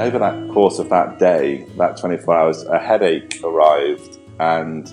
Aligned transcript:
over 0.00 0.18
that 0.18 0.48
course 0.50 0.78
of 0.78 0.88
that 0.88 1.18
day, 1.18 1.66
that 1.76 1.96
24 1.98 2.36
hours, 2.36 2.62
a 2.64 2.78
headache 2.78 3.40
arrived 3.44 4.18
and 4.38 4.88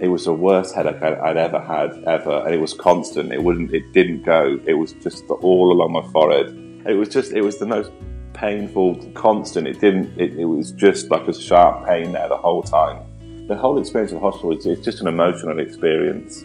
it 0.00 0.08
was 0.08 0.24
the 0.24 0.34
worst 0.34 0.74
headache 0.74 1.02
I'd, 1.02 1.18
I'd, 1.18 1.36
ever 1.36 1.60
had 1.60 2.02
ever. 2.04 2.42
And 2.44 2.54
it 2.54 2.60
was 2.60 2.74
constant. 2.74 3.32
It 3.32 3.42
wouldn't, 3.42 3.72
it 3.72 3.92
didn't 3.92 4.22
go. 4.24 4.58
It 4.66 4.74
was 4.74 4.92
just 4.94 5.24
all 5.28 5.72
along 5.72 5.92
my 5.92 6.02
forehead. 6.10 6.48
It 6.86 6.94
was 6.94 7.08
just, 7.08 7.32
it 7.32 7.42
was 7.42 7.58
the 7.58 7.66
most 7.66 7.92
painful, 8.32 8.96
constant. 9.12 9.68
It 9.68 9.78
didn't, 9.80 10.18
it, 10.18 10.38
it 10.38 10.46
was 10.46 10.72
just 10.72 11.10
like 11.10 11.28
a 11.28 11.34
sharp 11.34 11.86
pain 11.86 12.12
there 12.12 12.28
the 12.28 12.36
whole 12.36 12.62
time. 12.62 13.46
The 13.46 13.56
whole 13.56 13.78
experience 13.78 14.12
of 14.12 14.20
the 14.20 14.30
hospital 14.30 14.56
is 14.56 14.66
it's 14.66 14.84
just 14.84 15.00
an 15.00 15.06
emotional 15.06 15.60
experience. 15.60 16.44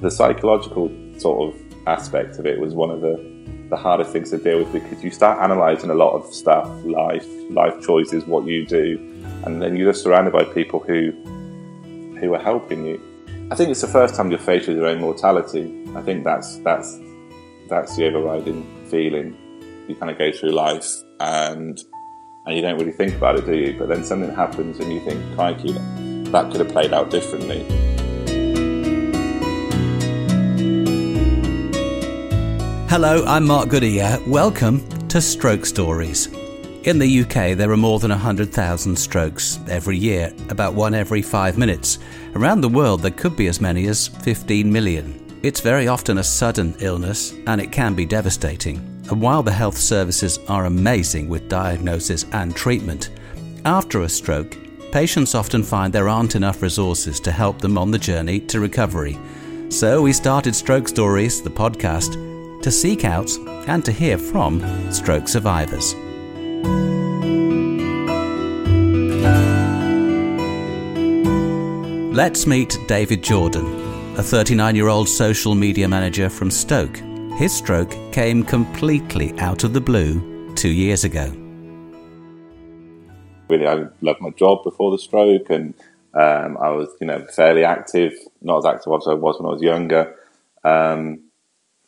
The 0.00 0.10
psychological 0.10 0.90
sort 1.18 1.54
of 1.54 1.60
aspect 1.86 2.38
of 2.38 2.46
it 2.46 2.60
was 2.60 2.74
one 2.74 2.90
of 2.90 3.00
the 3.00 3.35
the 3.68 3.76
hardest 3.76 4.12
things 4.12 4.30
to 4.30 4.38
deal 4.38 4.58
with 4.58 4.72
because 4.72 5.02
you 5.02 5.10
start 5.10 5.38
analysing 5.42 5.90
a 5.90 5.94
lot 5.94 6.12
of 6.12 6.32
stuff, 6.32 6.68
life, 6.84 7.26
life 7.50 7.80
choices, 7.84 8.24
what 8.24 8.44
you 8.44 8.64
do, 8.66 8.98
and 9.44 9.60
then 9.60 9.76
you're 9.76 9.92
just 9.92 10.02
surrounded 10.04 10.32
by 10.32 10.44
people 10.44 10.80
who 10.80 11.12
who 12.20 12.32
are 12.34 12.42
helping 12.42 12.86
you. 12.86 13.00
I 13.50 13.54
think 13.54 13.70
it's 13.70 13.80
the 13.80 13.88
first 13.88 14.14
time 14.14 14.30
you're 14.30 14.38
faced 14.38 14.68
with 14.68 14.76
your 14.76 14.86
own 14.86 15.00
mortality. 15.00 15.84
I 15.94 16.02
think 16.02 16.24
that's 16.24 16.58
that's 16.58 16.98
that's 17.68 17.96
the 17.96 18.06
overriding 18.06 18.64
feeling. 18.88 19.36
You 19.88 19.94
kind 19.94 20.10
of 20.10 20.18
go 20.18 20.32
through 20.32 20.50
life 20.50 20.88
and 21.20 21.78
and 22.46 22.56
you 22.56 22.62
don't 22.62 22.78
really 22.78 22.92
think 22.92 23.14
about 23.14 23.36
it, 23.36 23.46
do 23.46 23.56
you? 23.56 23.76
But 23.78 23.88
then 23.88 24.04
something 24.04 24.32
happens 24.32 24.78
and 24.78 24.92
you 24.92 25.00
think, 25.00 25.20
crikey, 25.34 25.72
that 26.30 26.50
could 26.50 26.60
have 26.60 26.68
played 26.68 26.92
out 26.92 27.10
differently. 27.10 27.66
Hello, 32.88 33.24
I'm 33.26 33.44
Mark 33.44 33.68
Goodyear. 33.68 34.20
Welcome 34.28 34.88
to 35.08 35.20
Stroke 35.20 35.66
Stories. 35.66 36.28
In 36.84 37.00
the 37.00 37.20
UK, 37.22 37.56
there 37.56 37.72
are 37.72 37.76
more 37.76 37.98
than 37.98 38.12
100,000 38.12 38.96
strokes 38.96 39.58
every 39.68 39.98
year, 39.98 40.32
about 40.50 40.74
one 40.74 40.94
every 40.94 41.20
five 41.20 41.58
minutes. 41.58 41.98
Around 42.36 42.60
the 42.60 42.68
world, 42.68 43.02
there 43.02 43.10
could 43.10 43.36
be 43.36 43.48
as 43.48 43.60
many 43.60 43.88
as 43.88 44.06
15 44.06 44.72
million. 44.72 45.40
It's 45.42 45.60
very 45.60 45.88
often 45.88 46.18
a 46.18 46.24
sudden 46.24 46.76
illness, 46.78 47.34
and 47.48 47.60
it 47.60 47.72
can 47.72 47.94
be 47.94 48.06
devastating. 48.06 48.76
And 49.10 49.20
while 49.20 49.42
the 49.42 49.50
health 49.50 49.76
services 49.76 50.38
are 50.48 50.66
amazing 50.66 51.28
with 51.28 51.48
diagnosis 51.48 52.24
and 52.32 52.54
treatment, 52.54 53.10
after 53.64 54.02
a 54.02 54.08
stroke, 54.08 54.56
patients 54.92 55.34
often 55.34 55.64
find 55.64 55.92
there 55.92 56.08
aren't 56.08 56.36
enough 56.36 56.62
resources 56.62 57.18
to 57.20 57.32
help 57.32 57.60
them 57.60 57.78
on 57.78 57.90
the 57.90 57.98
journey 57.98 58.38
to 58.40 58.60
recovery. 58.60 59.18
So 59.70 60.02
we 60.02 60.12
started 60.12 60.54
Stroke 60.54 60.86
Stories, 60.86 61.42
the 61.42 61.50
podcast 61.50 62.25
to 62.66 62.72
seek 62.72 63.04
out 63.04 63.30
and 63.68 63.84
to 63.84 63.92
hear 63.92 64.18
from 64.18 64.60
stroke 64.92 65.28
survivors. 65.28 65.94
Let's 72.12 72.44
meet 72.44 72.76
David 72.88 73.22
Jordan, 73.22 73.66
a 74.18 74.22
39 74.24 74.74
year 74.74 74.88
old 74.88 75.08
social 75.08 75.54
media 75.54 75.86
manager 75.86 76.28
from 76.28 76.50
Stoke. 76.50 76.96
His 77.38 77.54
stroke 77.54 77.94
came 78.10 78.42
completely 78.42 79.32
out 79.38 79.62
of 79.62 79.72
the 79.72 79.80
blue 79.80 80.52
two 80.56 80.72
years 80.72 81.04
ago. 81.04 81.30
Really, 83.48 83.68
I 83.68 83.86
loved 84.00 84.20
my 84.20 84.30
job 84.30 84.64
before 84.64 84.90
the 84.90 84.98
stroke, 84.98 85.50
and 85.50 85.72
um, 86.14 86.58
I 86.60 86.70
was, 86.70 86.88
you 87.00 87.06
know, 87.06 87.24
fairly 87.26 87.62
active. 87.62 88.12
Not 88.42 88.58
as 88.58 88.64
active 88.64 88.92
as 88.92 89.06
I 89.06 89.14
was 89.14 89.38
when 89.38 89.46
I 89.46 89.52
was 89.52 89.62
younger. 89.62 90.16
Um, 90.64 91.25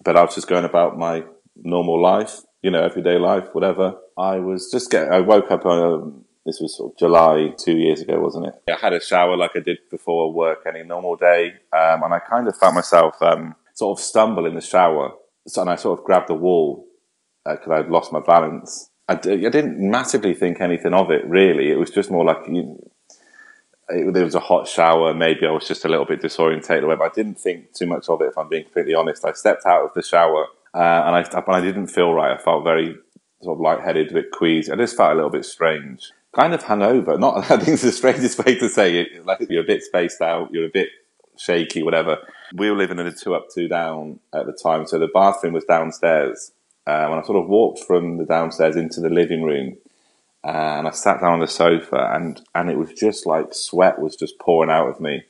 but 0.05 0.17
I 0.17 0.23
was 0.23 0.35
just 0.35 0.49
going 0.49 0.65
about 0.65 0.99
my 0.99 1.25
normal 1.57 2.01
life, 2.01 2.41
you 2.63 2.71
know, 2.71 2.83
everyday 2.83 3.19
life, 3.19 3.49
whatever. 3.53 3.97
I 4.17 4.39
was 4.39 4.71
just 4.71 4.91
getting, 4.91 5.13
I 5.13 5.21
woke 5.21 5.51
up 5.51 5.67
on, 5.67 5.79
um, 5.93 6.25
this 6.47 6.61
was 6.61 6.77
sort 6.77 6.93
of 6.93 6.99
July 6.99 7.53
two 7.59 7.77
years 7.77 8.01
ago, 8.01 8.21
wasn't 8.21 8.47
it? 8.47 8.55
I 8.73 8.79
had 8.81 8.93
a 8.93 9.01
shower 9.01 9.37
like 9.37 9.53
I 9.55 9.61
did 9.61 9.79
before 9.91 10.33
work 10.33 10.61
any 10.67 10.83
normal 10.83 11.17
day. 11.17 11.53
Um, 11.73 12.03
and 12.03 12.15
I 12.15 12.21
kind 12.21 12.49
of 12.49 12.57
found 12.57 12.75
myself, 12.75 13.21
um, 13.21 13.55
sort 13.75 13.99
of 13.99 14.05
stumble 14.05 14.47
in 14.47 14.55
the 14.55 14.61
shower. 14.61 15.13
So, 15.47 15.61
and 15.61 15.71
I 15.71 15.77
sort 15.77 15.99
of 15.99 16.05
grabbed 16.05 16.29
the 16.29 16.35
wall 16.35 16.87
because 17.45 17.69
uh, 17.69 17.75
I'd 17.75 17.89
lost 17.89 18.13
my 18.13 18.21
balance. 18.21 18.91
I 19.09 19.15
d- 19.15 19.47
I 19.47 19.51
didn't 19.51 19.79
massively 19.79 20.35
think 20.35 20.61
anything 20.61 20.95
of 20.95 21.11
it, 21.11 21.27
really. 21.27 21.71
It 21.71 21.79
was 21.79 21.91
just 21.91 22.11
more 22.11 22.25
like, 22.25 22.39
you, 22.49 22.79
it, 23.91 24.13
there 24.15 24.25
was 24.25 24.35
a 24.35 24.41
hot 24.41 24.69
shower. 24.69 25.15
Maybe 25.15 25.47
I 25.47 25.51
was 25.51 25.67
just 25.67 25.85
a 25.85 25.89
little 25.89 26.05
bit 26.05 26.23
disorientated 26.23 26.99
but 26.99 27.05
I 27.05 27.15
didn't 27.15 27.39
think 27.39 27.73
too 27.73 27.87
much 27.87 28.09
of 28.09 28.21
it. 28.23 28.29
If 28.29 28.39
I'm 28.39 28.49
being 28.49 28.65
completely 28.65 28.95
honest, 28.95 29.25
I 29.25 29.33
stepped 29.33 29.67
out 29.67 29.85
of 29.85 29.95
the 29.95 30.03
shower 30.03 30.47
uh, 30.75 31.03
and 31.07 31.17
I, 31.17 31.21
and 31.21 31.57
I 31.57 31.61
didn't 31.61 31.89
feel 31.89 32.13
right. 32.13 32.39
I 32.39 32.43
felt 32.43 32.65
very 32.65 32.97
sort 33.43 33.57
of 33.57 33.61
lightheaded, 33.61 34.11
a 34.11 34.15
bit 34.15 34.31
queasy. 34.33 34.71
I 34.71 34.77
just 34.77 34.97
felt 34.97 35.13
a 35.13 35.15
little 35.15 35.31
bit 35.31 35.45
strange, 35.45 36.11
kind 36.35 36.55
of 36.55 36.65
hungover. 36.65 37.19
Not 37.19 37.37
I 37.51 37.57
think 37.57 37.69
it's 37.69 37.83
the 37.83 37.93
strangest 37.93 38.39
way 38.45 38.59
to 38.59 38.69
say 38.69 39.01
it. 39.01 39.27
Like 39.27 39.47
you're 39.49 39.63
a 39.63 39.67
bit 39.67 39.83
spaced 39.83 40.21
out, 40.21 40.53
you're 40.53 40.67
a 40.67 40.71
bit 40.73 40.89
shaky, 41.37 41.83
whatever. 41.83 42.19
We 42.55 42.71
were 42.71 42.77
living 42.77 42.99
in 42.99 43.07
a 43.07 43.13
two 43.13 43.35
up, 43.35 43.49
two 43.55 43.69
down 43.69 44.21
at 44.35 44.47
the 44.47 44.53
time, 44.53 44.87
so 44.87 44.99
the 44.99 45.09
bathroom 45.09 45.55
was 45.55 45.65
downstairs. 45.65 46.53
Um, 46.87 47.13
and 47.13 47.21
I 47.21 47.23
sort 47.23 47.43
of 47.43 47.49
walked 47.51 47.81
from 47.81 48.17
the 48.17 48.25
downstairs 48.25 48.75
into 48.75 49.01
the 49.01 49.11
living 49.11 49.43
room 49.43 49.77
and 50.45 50.87
I 50.87 50.91
sat 50.91 51.21
down 51.21 51.35
on 51.35 51.41
the 51.41 51.49
sofa, 51.49 52.13
and 52.15 52.41
and 52.55 52.71
it 52.71 52.79
was 52.79 52.93
just 52.93 53.27
like 53.27 53.55
sweat 53.55 53.99
was 53.99 54.17
just 54.17 54.39
pouring 54.39 54.71
out 54.71 54.89
of 54.89 55.01
me. 55.01 55.25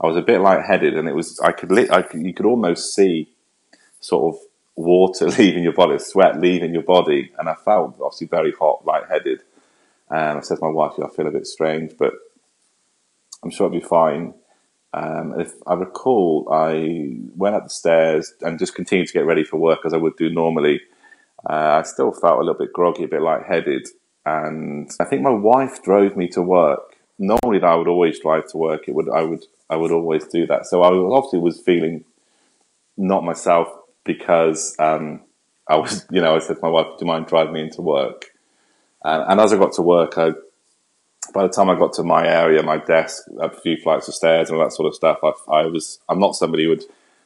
I 0.00 0.06
was 0.06 0.16
a 0.16 0.22
bit 0.22 0.40
lightheaded, 0.40 0.96
and 0.96 1.08
it 1.08 1.14
was 1.14 1.40
I 1.40 1.52
could, 1.52 1.90
I 1.90 2.02
could 2.02 2.24
you 2.24 2.34
could 2.34 2.46
almost 2.46 2.94
see 2.94 3.28
sort 4.00 4.34
of 4.34 4.40
water 4.76 5.28
leaving 5.38 5.64
your 5.64 5.72
body, 5.72 5.98
sweat 5.98 6.40
leaving 6.40 6.72
your 6.72 6.82
body, 6.82 7.32
and 7.38 7.48
I 7.48 7.54
felt 7.54 7.96
obviously 8.00 8.28
very 8.28 8.52
hot, 8.52 8.86
lightheaded. 8.86 9.42
And 10.10 10.38
I 10.38 10.40
said 10.42 10.58
to 10.58 10.64
my 10.64 10.70
wife, 10.70 10.92
yeah, 10.98 11.06
"I 11.06 11.10
feel 11.10 11.26
a 11.26 11.32
bit 11.32 11.46
strange, 11.46 11.92
but 11.98 12.12
I'm 13.42 13.50
sure 13.50 13.66
it'll 13.66 13.80
be 13.80 13.86
fine." 13.86 14.34
Um, 14.92 15.40
if 15.40 15.54
I 15.66 15.74
recall, 15.74 16.48
I 16.52 17.16
went 17.36 17.56
up 17.56 17.64
the 17.64 17.70
stairs 17.70 18.32
and 18.42 18.60
just 18.60 18.76
continued 18.76 19.08
to 19.08 19.12
get 19.12 19.26
ready 19.26 19.42
for 19.42 19.56
work 19.56 19.80
as 19.84 19.92
I 19.92 19.96
would 19.96 20.16
do 20.16 20.30
normally. 20.30 20.80
Uh, 21.48 21.80
I 21.80 21.82
still 21.82 22.12
felt 22.12 22.36
a 22.38 22.42
little 22.42 22.54
bit 22.54 22.72
groggy, 22.72 23.02
a 23.02 23.08
bit 23.08 23.20
lightheaded, 23.20 23.88
and 24.26 24.90
I 25.00 25.04
think 25.04 25.22
my 25.22 25.30
wife 25.30 25.82
drove 25.82 26.16
me 26.16 26.28
to 26.28 26.42
work. 26.42 26.96
Normally, 27.18 27.62
I 27.62 27.74
would 27.74 27.88
always 27.88 28.20
drive 28.20 28.48
to 28.48 28.56
work. 28.56 28.88
It 28.88 28.94
would 28.94 29.08
I 29.08 29.22
would 29.22 29.44
I 29.70 29.76
would 29.76 29.92
always 29.92 30.26
do 30.26 30.46
that. 30.46 30.66
So 30.66 30.82
I 30.82 30.88
obviously 30.88 31.40
was 31.40 31.60
feeling 31.60 32.04
not 32.96 33.24
myself 33.24 33.68
because 34.04 34.74
um, 34.78 35.20
I 35.68 35.76
was 35.76 36.06
you 36.10 36.20
know 36.20 36.34
I 36.34 36.38
said 36.38 36.56
to 36.56 36.62
my 36.62 36.70
wife, 36.70 36.86
"Do 36.98 37.04
you 37.04 37.06
mind 37.06 37.26
driving 37.26 37.54
me 37.54 37.62
into 37.62 37.82
work?" 37.82 38.30
And, 39.04 39.32
and 39.32 39.40
as 39.40 39.52
I 39.52 39.58
got 39.58 39.72
to 39.74 39.82
work, 39.82 40.16
I, 40.16 40.30
by 41.34 41.42
the 41.42 41.52
time 41.52 41.68
I 41.68 41.78
got 41.78 41.92
to 41.94 42.02
my 42.02 42.26
area, 42.26 42.62
my 42.62 42.78
desk, 42.78 43.24
a 43.38 43.50
few 43.50 43.76
flights 43.76 44.08
of 44.08 44.14
stairs, 44.14 44.48
and 44.48 44.58
all 44.58 44.64
that 44.64 44.72
sort 44.72 44.88
of 44.88 44.94
stuff, 44.94 45.18
I, 45.22 45.32
I 45.52 45.66
was 45.66 46.00
I'm 46.08 46.18
not 46.18 46.34
somebody 46.34 46.64
who 46.64 46.70
would 46.70 46.84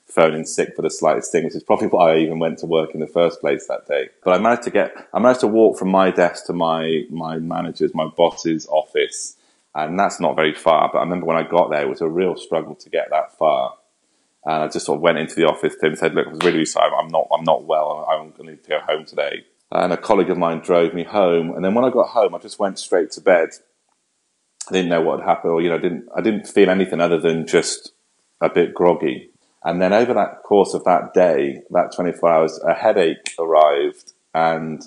phoning 0.08 0.44
sick 0.44 0.74
for 0.74 0.82
the 0.82 0.90
slightest 0.90 1.30
thing, 1.30 1.44
which 1.44 1.54
is 1.54 1.62
probably 1.62 1.88
why 1.88 2.14
I 2.14 2.18
even 2.18 2.38
went 2.38 2.58
to 2.58 2.66
work 2.66 2.94
in 2.94 3.00
the 3.00 3.06
first 3.06 3.40
place 3.40 3.66
that 3.66 3.86
day. 3.86 4.08
But 4.24 4.34
I 4.34 4.38
managed 4.38 4.62
to 4.64 4.70
get, 4.70 4.92
I 5.12 5.18
managed 5.18 5.40
to 5.40 5.46
walk 5.46 5.78
from 5.78 5.90
my 5.90 6.10
desk 6.10 6.46
to 6.46 6.52
my, 6.52 7.04
my 7.10 7.38
manager's, 7.38 7.94
my 7.94 8.06
boss's 8.06 8.66
office. 8.68 9.36
And 9.74 9.98
that's 9.98 10.18
not 10.18 10.34
very 10.34 10.54
far. 10.54 10.90
But 10.92 10.98
I 10.98 11.02
remember 11.02 11.26
when 11.26 11.36
I 11.36 11.42
got 11.42 11.70
there, 11.70 11.82
it 11.82 11.88
was 11.88 12.00
a 12.00 12.08
real 12.08 12.36
struggle 12.36 12.74
to 12.74 12.90
get 12.90 13.10
that 13.10 13.36
far. 13.38 13.74
And 14.44 14.64
I 14.64 14.68
just 14.68 14.86
sort 14.86 14.96
of 14.96 15.02
went 15.02 15.18
into 15.18 15.34
the 15.34 15.46
office 15.46 15.74
to 15.76 15.86
him 15.86 15.92
and 15.92 15.98
said, 15.98 16.14
look, 16.14 16.26
I 16.26 16.30
was 16.30 16.40
really 16.42 16.64
sorry. 16.64 16.90
I'm 16.98 17.08
not, 17.08 17.28
I'm 17.30 17.44
not 17.44 17.64
well. 17.64 18.06
I'm 18.10 18.30
going 18.30 18.56
to 18.56 18.68
go 18.68 18.80
home 18.80 19.04
today. 19.04 19.44
And 19.70 19.92
a 19.92 19.98
colleague 19.98 20.30
of 20.30 20.38
mine 20.38 20.60
drove 20.60 20.94
me 20.94 21.04
home. 21.04 21.54
And 21.54 21.62
then 21.64 21.74
when 21.74 21.84
I 21.84 21.90
got 21.90 22.08
home, 22.08 22.34
I 22.34 22.38
just 22.38 22.58
went 22.58 22.78
straight 22.78 23.10
to 23.12 23.20
bed. 23.20 23.50
I 24.68 24.72
didn't 24.72 24.88
know 24.88 25.02
what 25.02 25.20
had 25.20 25.28
happened 25.28 25.52
or, 25.52 25.60
you 25.60 25.68
know, 25.68 25.78
didn't, 25.78 26.08
I 26.16 26.22
didn't 26.22 26.46
feel 26.46 26.70
anything 26.70 27.00
other 27.00 27.20
than 27.20 27.46
just 27.46 27.92
a 28.40 28.48
bit 28.48 28.74
groggy. 28.74 29.30
And 29.68 29.82
then 29.82 29.92
over 29.92 30.14
that 30.14 30.44
course 30.44 30.72
of 30.72 30.84
that 30.84 31.12
day, 31.12 31.60
that 31.72 31.94
24 31.94 32.32
hours, 32.32 32.58
a 32.66 32.72
headache 32.72 33.34
arrived 33.38 34.14
and 34.32 34.82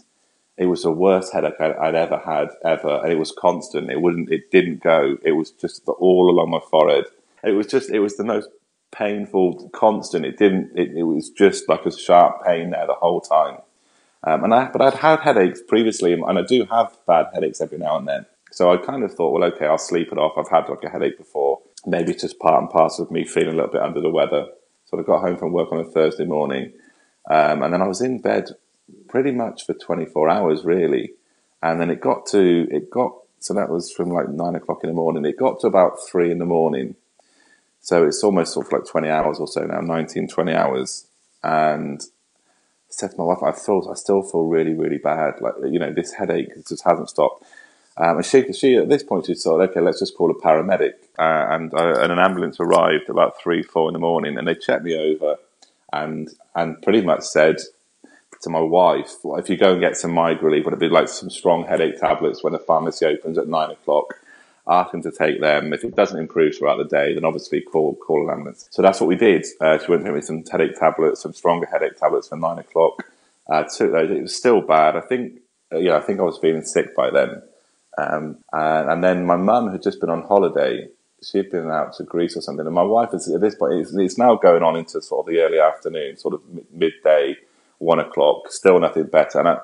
it 0.58 0.66
was 0.66 0.82
the 0.82 0.92
worst 0.92 1.32
headache 1.32 1.54
I'd, 1.60 1.76
I'd, 1.76 1.94
ever 1.94 2.18
had 2.18 2.48
ever, 2.66 3.00
and 3.04 3.12
it 3.12 3.20
was 3.20 3.32
constant. 3.32 3.92
It 3.92 4.02
wouldn't, 4.02 4.32
it 4.32 4.50
didn't 4.50 4.82
go. 4.82 5.18
It 5.24 5.34
was 5.34 5.52
just 5.52 5.88
all 5.88 6.32
along 6.32 6.50
my 6.50 6.60
forehead. 6.72 7.06
It 7.44 7.52
was 7.52 7.68
just, 7.68 7.92
it 7.92 8.00
was 8.00 8.18
the 8.18 8.24
most 8.24 8.50
painful, 8.92 9.70
constant. 9.70 10.26
It 10.26 10.40
didn't. 10.40 10.72
It, 10.76 10.98
it 10.98 11.04
was 11.04 11.30
just 11.30 11.70
like 11.70 11.86
a 11.86 11.96
sharp 11.96 12.44
pain 12.44 12.72
there 12.72 12.88
the 12.88 12.96
whole 12.96 13.22
time. 13.22 13.58
Um, 14.24 14.46
and 14.46 14.54
I, 14.54 14.72
but 14.72 14.82
I'd 14.82 14.96
had 14.96 15.20
headaches 15.20 15.62
previously, 15.62 16.14
and 16.14 16.40
I 16.40 16.42
do 16.42 16.66
have 16.72 16.98
bad 17.06 17.28
headaches 17.36 17.62
every 17.62 17.78
now 17.78 17.98
and 17.98 18.08
then. 18.08 18.26
So 18.52 18.74
I 18.74 18.78
kind 18.78 19.04
of 19.04 19.14
thought, 19.14 19.32
well, 19.32 19.48
okay, 19.54 19.68
I'll 19.68 19.78
sleep 19.78 20.12
it 20.12 20.18
off. 20.18 20.40
I've 20.40 20.50
had 20.50 20.70
like 20.70 20.84
a 20.84 20.90
headache 20.90 21.20
before. 21.20 21.60
Maybe 21.86 22.14
it's 22.14 22.24
just 22.24 22.40
part 22.40 22.62
and 22.64 22.70
parcel 22.70 23.06
of 23.06 23.12
me 23.12 23.26
feeling 23.26 23.54
a 23.54 23.58
little 23.58 23.72
bit 23.72 23.82
under 23.82 24.02
the 24.02 24.10
weather. 24.10 24.48
So 24.92 25.00
I 25.00 25.04
got 25.04 25.22
home 25.22 25.38
from 25.38 25.54
work 25.54 25.72
on 25.72 25.80
a 25.80 25.86
Thursday 25.86 26.26
morning, 26.26 26.74
um, 27.30 27.64
and 27.64 27.74
then 27.74 27.82
I 27.82 27.88
was 27.88 28.02
in 28.02 28.20
bed 28.20 28.50
pretty 29.08 29.32
much 29.32 29.66
for 29.66 29.74
24 29.74 30.30
hours, 30.30 30.66
really. 30.66 31.14
And 31.64 31.80
then 31.80 31.90
it 31.90 32.02
got 32.02 32.26
to 32.28 32.68
it 32.70 32.90
got 32.90 33.14
so 33.40 33.54
that 33.54 33.70
was 33.70 33.92
from 33.92 34.10
like 34.10 34.30
nine 34.30 34.56
o'clock 34.56 34.84
in 34.84 34.90
the 34.90 34.96
morning. 34.96 35.26
It 35.26 35.38
got 35.38 35.62
to 35.62 35.68
about 35.68 35.94
three 36.08 36.30
in 36.30 36.38
the 36.38 36.46
morning. 36.46 36.96
So 37.80 38.06
it's 38.06 38.24
almost 38.24 38.54
sort 38.54 38.68
of 38.68 38.72
like 38.72 38.86
20 38.86 39.10
hours 39.10 39.40
or 39.40 39.48
so 39.48 39.62
now, 39.62 39.82
19, 39.82 40.28
20 40.28 40.54
hours. 40.54 41.08
And 41.42 42.00
I 42.02 42.90
said 42.90 43.12
to 43.12 43.18
my 43.18 43.24
wife, 43.24 43.42
I 43.42 43.52
feel, 43.52 43.88
I 43.92 43.96
still 43.96 44.22
feel 44.22 44.44
really, 44.44 44.74
really 44.74 45.00
bad. 45.00 45.42
Like, 45.42 45.56
you 45.64 45.80
know, 45.80 45.92
this 45.92 46.14
headache 46.14 46.50
just 46.68 46.84
hasn't 46.84 47.10
stopped. 47.10 47.44
Um, 47.98 48.18
and 48.18 48.26
she, 48.26 48.52
she, 48.54 48.78
at 48.78 48.90
this 48.90 49.04
point, 49.04 49.26
she 49.26 49.36
thought, 49.36 49.62
okay, 49.62 49.82
let's 49.82 50.00
just 50.00 50.16
call 50.16 50.32
a 50.32 50.36
paramedic. 50.36 50.94
Uh, 51.20 51.48
and, 51.50 51.74
uh, 51.74 52.00
and 52.02 52.12
an 52.12 52.20
ambulance 52.20 52.60
arrived 52.60 53.10
about 53.10 53.40
three, 53.42 53.62
four 53.62 53.90
in 53.90 53.94
the 53.94 54.00
morning, 54.00 54.38
and 54.38 54.48
they 54.48 54.56
checked 54.56 54.84
me 54.84 54.98
over 54.98 55.38
and, 55.94 56.30
and 56.56 56.82
pretty 56.82 57.02
much 57.02 57.24
said 57.24 57.58
to 58.42 58.50
my 58.50 58.60
wife, 58.60 59.12
if 59.24 59.50
you 59.50 59.58
go 59.58 59.74
and 59.74 59.82
get 59.82 59.98
some 59.98 60.12
migraine 60.12 60.46
relief, 60.46 60.66
would 60.66 60.74
it 60.74 60.80
be 60.80 60.90
like 60.90 61.08
some 61.08 61.30
strong 61.30 61.66
headache 61.66 62.00
tablets 62.00 62.44
when 62.44 62.54
the 62.54 62.60
pharmacy 62.60 63.06
opens 63.06 63.38
at 63.38 63.48
nine 63.48 63.70
o'clock? 63.70 64.16
ask 64.68 64.94
him 64.94 65.02
to 65.04 65.12
take 65.12 65.42
them. 65.42 65.74
If 65.74 65.84
it 65.84 65.96
doesn't 65.96 66.18
improve 66.18 66.56
throughout 66.56 66.78
the 66.78 66.86
day, 66.86 67.14
then 67.14 67.26
obviously 67.26 67.62
call 67.62 67.96
call 67.96 68.28
an 68.28 68.34
ambulance. 68.34 68.68
So 68.72 68.82
that's 68.82 69.00
what 69.00 69.08
we 69.08 69.16
did. 69.16 69.46
Uh, 69.60 69.78
she 69.78 69.92
went 69.92 70.04
me 70.04 70.22
some 70.22 70.44
headache 70.46 70.80
tablets, 70.80 71.22
some 71.22 71.34
stronger 71.34 71.66
headache 71.66 71.98
tablets 71.98 72.28
for 72.28 72.38
nine 72.38 72.60
o'clock. 72.60 73.04
Uh, 73.50 73.64
took 73.64 73.92
those. 73.92 74.12
It 74.12 74.22
was 74.22 74.36
still 74.36 74.62
bad. 74.62 74.96
I 74.96 75.02
think, 75.02 75.42
uh, 75.74 75.78
yeah, 75.78 75.98
I 75.98 76.02
think 76.02 76.20
I 76.20 76.24
was 76.24 76.38
feeling 76.38 76.64
sick 76.64 76.96
by 76.96 77.10
then. 77.10 77.42
Um, 77.98 78.38
and, 78.54 78.90
and, 78.90 79.04
then 79.04 79.26
my 79.26 79.36
mum 79.36 79.72
had 79.72 79.84
just 79.84 80.00
been 80.00 80.10
on 80.10 80.24
holiday. 80.24 80.88
She'd 81.24 81.52
been 81.52 81.70
out 81.70 81.94
to 81.98 82.04
Greece 82.04 82.38
or 82.38 82.42
something. 82.42 82.66
And 82.66 82.74
my 82.74 82.84
wife 82.84 83.14
is 83.14 83.28
at 83.30 83.42
this 83.42 83.56
point, 83.56 83.74
it's, 83.74 83.94
it's 83.94 84.18
now 84.18 84.36
going 84.36 84.64
on 84.64 84.76
into 84.76 85.02
sort 85.02 85.28
of 85.28 85.32
the 85.32 85.40
early 85.42 85.60
afternoon, 85.60 86.18
sort 86.18 86.34
of 86.34 86.42
midday, 86.72 87.36
one 87.80 88.00
o'clock, 88.00 88.52
still 88.52 88.80
nothing 88.80 89.06
better. 89.06 89.40
And 89.40 89.48
I, 89.50 89.58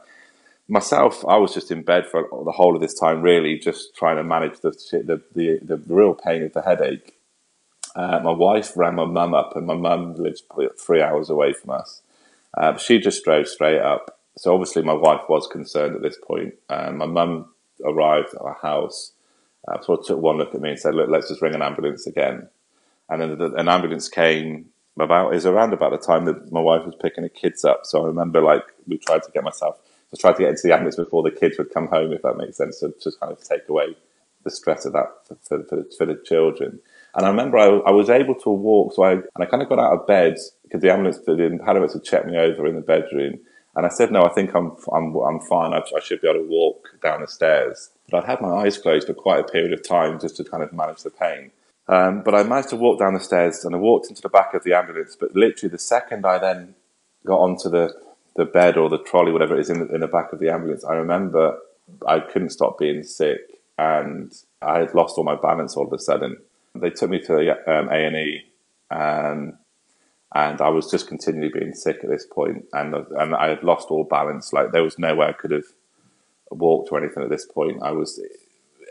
myself, 0.67 1.25
I 1.27 1.37
was 1.37 1.53
just 1.53 1.71
in 1.71 1.83
bed 1.83 2.05
for 2.05 2.27
the 2.45 2.51
whole 2.51 2.75
of 2.75 2.81
this 2.81 2.93
time, 2.93 3.21
really, 3.21 3.57
just 3.57 3.95
trying 3.95 4.17
to 4.17 4.23
manage 4.23 4.59
the 4.59 4.71
the 4.91 5.21
the, 5.33 5.59
the 5.61 5.93
real 5.93 6.13
pain 6.13 6.43
of 6.43 6.53
the 6.53 6.61
headache. 6.61 7.13
Uh, 7.95 8.19
my 8.23 8.31
wife 8.31 8.73
rang 8.75 8.95
my 8.95 9.05
mum 9.05 9.33
up, 9.33 9.55
and 9.55 9.65
my 9.65 9.75
mum 9.75 10.15
lives 10.15 10.43
three 10.79 11.01
hours 11.01 11.29
away 11.29 11.53
from 11.53 11.71
us. 11.71 12.01
Uh, 12.55 12.77
she 12.77 12.99
just 12.99 13.23
drove 13.23 13.47
straight 13.47 13.79
up. 13.79 14.19
So 14.37 14.53
obviously, 14.53 14.83
my 14.83 14.93
wife 14.93 15.21
was 15.29 15.47
concerned 15.47 15.95
at 15.95 16.01
this 16.01 16.17
point. 16.17 16.55
Uh, 16.69 16.91
my 16.91 17.05
mum 17.05 17.47
arrived 17.85 18.33
at 18.33 18.41
our 18.41 18.57
house, 18.61 19.13
uh, 19.67 19.81
sort 19.81 19.99
of 19.99 20.05
took 20.05 20.19
one 20.19 20.37
look 20.37 20.53
at 20.53 20.61
me 20.61 20.71
and 20.71 20.79
said, 20.79 20.95
"Look, 20.95 21.09
let's 21.09 21.29
just 21.29 21.41
ring 21.41 21.55
an 21.55 21.61
ambulance 21.61 22.07
again." 22.07 22.47
And 23.09 23.21
then 23.21 23.37
the, 23.37 23.53
an 23.53 23.69
ambulance 23.69 24.09
came 24.09 24.69
about 24.99 25.35
is 25.35 25.45
around 25.45 25.73
about 25.73 25.91
the 25.91 25.97
time 25.97 26.25
that 26.25 26.51
my 26.51 26.59
wife 26.59 26.85
was 26.85 26.95
picking 26.95 27.23
the 27.23 27.29
kids 27.29 27.63
up. 27.63 27.85
So 27.85 28.03
I 28.03 28.07
remember 28.07 28.41
like 28.41 28.63
we 28.87 28.97
tried 28.97 29.23
to 29.23 29.31
get 29.31 29.43
myself 29.43 29.77
I 30.13 30.17
tried 30.17 30.33
to 30.33 30.39
get 30.39 30.49
into 30.49 30.61
the 30.63 30.73
ambulance 30.73 30.95
before 30.95 31.23
the 31.23 31.31
kids 31.31 31.57
would 31.57 31.73
come 31.73 31.87
home, 31.87 32.13
if 32.13 32.21
that 32.21 32.37
makes 32.37 32.57
sense, 32.57 32.79
to 32.79 32.93
just 33.01 33.19
kind 33.19 33.31
of 33.31 33.43
take 33.43 33.67
away 33.67 33.95
the 34.43 34.51
stress 34.51 34.85
of 34.85 34.93
that 34.93 35.07
for, 35.27 35.35
for, 35.43 35.63
for, 35.65 35.75
the, 35.75 35.91
for 35.97 36.05
the, 36.05 36.15
children. 36.15 36.79
And 37.13 37.25
I 37.25 37.29
remember 37.29 37.57
I, 37.57 37.65
I, 37.65 37.91
was 37.91 38.09
able 38.09 38.35
to 38.35 38.49
walk, 38.49 38.93
so 38.93 39.03
I 39.03 39.13
and 39.13 39.23
I 39.39 39.45
kind 39.45 39.61
of 39.61 39.67
got 39.67 39.79
out 39.79 39.93
of 39.93 40.07
bed 40.07 40.37
because 40.63 40.81
the 40.81 40.91
ambulance, 40.91 41.17
the 41.19 41.33
paramedics 41.33 41.93
had 41.93 42.03
checked 42.05 42.27
me 42.27 42.37
over 42.37 42.65
in 42.67 42.75
the 42.75 42.81
bedroom, 42.81 43.39
and 43.77 43.85
I 43.85 43.89
said, 43.89 44.11
"No, 44.11 44.23
I 44.23 44.29
think 44.29 44.53
I'm 44.55 44.75
I'm 44.91 45.15
I'm 45.15 45.39
fine. 45.39 45.71
I, 45.73 45.81
I 45.95 45.99
should 46.01 46.19
be 46.19 46.27
able 46.27 46.41
to 46.41 46.49
walk 46.49 46.89
down 47.01 47.21
the 47.21 47.27
stairs." 47.27 47.91
But 48.09 48.23
I'd 48.23 48.29
had 48.29 48.41
my 48.41 48.49
eyes 48.49 48.77
closed 48.77 49.07
for 49.07 49.13
quite 49.13 49.39
a 49.39 49.43
period 49.43 49.71
of 49.71 49.87
time 49.87 50.19
just 50.19 50.35
to 50.37 50.43
kind 50.43 50.63
of 50.63 50.73
manage 50.73 51.03
the 51.03 51.11
pain. 51.11 51.51
Um, 51.87 52.21
but 52.23 52.35
I 52.35 52.43
managed 52.43 52.69
to 52.69 52.75
walk 52.75 52.99
down 52.99 53.13
the 53.13 53.19
stairs 53.19 53.63
and 53.63 53.75
I 53.75 53.77
walked 53.77 54.09
into 54.09 54.21
the 54.21 54.29
back 54.29 54.53
of 54.53 54.63
the 54.63 54.73
ambulance. 54.73 55.15
But 55.17 55.35
literally, 55.35 55.71
the 55.71 55.77
second 55.77 56.25
I 56.25 56.39
then 56.39 56.75
got 57.23 57.39
onto 57.39 57.69
the 57.69 57.93
the 58.35 58.45
bed 58.45 58.77
or 58.77 58.89
the 58.89 58.99
trolley, 58.99 59.31
whatever 59.31 59.55
it 59.55 59.61
is, 59.61 59.69
in 59.69 59.79
the, 59.79 59.93
in 59.93 60.01
the 60.01 60.07
back 60.07 60.33
of 60.33 60.39
the 60.39 60.51
ambulance, 60.51 60.83
I 60.83 60.93
remember 60.93 61.57
I 62.07 62.19
couldn't 62.19 62.49
stop 62.49 62.79
being 62.79 63.03
sick 63.03 63.39
and 63.77 64.31
I 64.61 64.79
had 64.79 64.95
lost 64.95 65.17
all 65.17 65.23
my 65.23 65.35
balance 65.35 65.75
all 65.75 65.87
of 65.87 65.93
a 65.93 65.99
sudden. 65.99 66.37
They 66.75 66.89
took 66.89 67.09
me 67.09 67.19
to 67.21 67.51
um, 67.71 67.89
A&E 67.89 68.43
um, 68.91 69.57
and 70.35 70.61
I 70.61 70.69
was 70.69 70.91
just 70.91 71.07
continually 71.07 71.51
being 71.53 71.73
sick 71.73 71.99
at 72.03 72.09
this 72.09 72.25
point 72.25 72.65
and, 72.73 72.93
and 72.93 73.35
I 73.35 73.49
had 73.49 73.63
lost 73.63 73.89
all 73.89 74.03
balance. 74.03 74.51
Like 74.51 74.71
there 74.71 74.83
was 74.83 74.99
no 74.99 75.15
way 75.15 75.27
I 75.27 75.33
could 75.33 75.51
have 75.51 75.65
walked 76.51 76.91
or 76.91 77.01
anything 77.01 77.23
at 77.23 77.29
this 77.29 77.45
point. 77.45 77.81
I 77.81 77.91
was, 77.91 78.21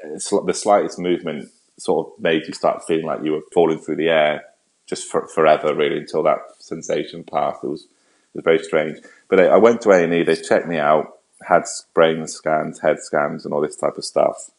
the 0.03 0.55
slightest 0.55 0.99
movement 0.99 1.51
sort 1.79 2.07
of 2.07 2.23
made 2.23 2.47
you 2.47 2.55
start 2.55 2.87
feeling 2.87 3.07
like 3.07 3.23
you 3.23 3.33
were 3.33 3.43
falling 3.53 3.79
through 3.79 3.97
the 3.97 4.09
air 4.09 4.45
just 4.87 5.11
for, 5.11 5.27
forever 5.27 5.75
really 5.75 5.99
until 5.99 6.23
that 6.23 6.39
sensation 6.59 7.23
passed. 7.23 7.63
It 7.63 7.69
was, 7.69 7.83
it 7.83 8.37
was 8.37 8.45
very 8.45 8.59
strange. 8.59 8.99
But 9.29 9.41
I, 9.41 9.57
went 9.57 9.83
to 9.83 9.91
A 9.91 10.05
and 10.05 10.15
E. 10.15 10.23
They 10.23 10.37
checked 10.37 10.69
me 10.69 10.79
out, 10.79 11.19
had 11.47 11.65
brain 11.93 12.27
scans, 12.27 12.81
head 12.81 13.01
scans, 13.01 13.45
and 13.45 13.53
all 13.53 13.61
this 13.61 13.77
type 13.77 13.99
of 13.99 14.05
stuff. 14.05 14.51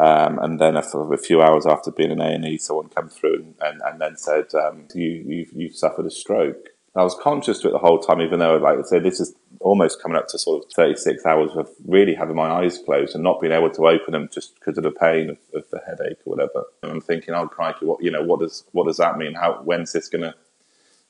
Um, 0.00 0.38
and 0.38 0.60
then 0.60 0.76
a, 0.76 0.80
a, 0.80 1.16
few 1.16 1.42
hours 1.42 1.66
after 1.66 1.90
being 1.90 2.12
in 2.12 2.20
A 2.20 2.26
and 2.26 2.44
E, 2.44 2.58
someone 2.58 2.88
came 2.88 3.08
through 3.08 3.34
and, 3.34 3.54
and, 3.60 3.80
and 3.84 4.00
then 4.00 4.16
said, 4.16 4.54
um, 4.54 4.86
"You 4.94 5.24
you've, 5.26 5.52
you've 5.52 5.74
suffered 5.74 6.06
a 6.06 6.10
stroke." 6.10 6.68
I 6.94 7.02
was 7.02 7.16
conscious 7.20 7.60
to 7.60 7.68
it 7.68 7.72
the 7.72 7.78
whole 7.78 7.98
time, 7.98 8.20
even 8.20 8.38
though, 8.40 8.56
like 8.56 8.78
I 8.78 8.82
said, 8.82 9.04
this 9.04 9.20
is 9.20 9.34
almost 9.60 10.02
coming 10.02 10.16
up 10.16 10.26
to 10.28 10.38
sort 10.38 10.64
of 10.64 10.72
36 10.72 11.24
hours 11.26 11.50
of 11.54 11.68
really 11.86 12.14
having 12.14 12.34
my 12.34 12.48
eyes 12.50 12.78
closed 12.78 13.14
and 13.14 13.22
not 13.22 13.40
being 13.40 13.52
able 13.52 13.70
to 13.70 13.86
open 13.86 14.12
them 14.12 14.28
just 14.32 14.54
because 14.54 14.78
of 14.78 14.84
the 14.84 14.90
pain 14.90 15.30
of, 15.30 15.38
of 15.54 15.64
the 15.70 15.80
headache 15.86 16.18
or 16.24 16.34
whatever. 16.34 16.64
And 16.82 16.92
I'm 16.92 17.00
thinking, 17.00 17.34
oh 17.34 17.46
crikey, 17.46 17.86
what 17.86 18.02
you 18.02 18.10
know, 18.10 18.22
what 18.22 18.40
does 18.40 18.64
what 18.72 18.86
does 18.86 18.96
that 18.96 19.18
mean? 19.18 19.34
How 19.34 19.60
when's 19.62 19.92
this 19.92 20.08
going 20.08 20.22
to 20.22 20.34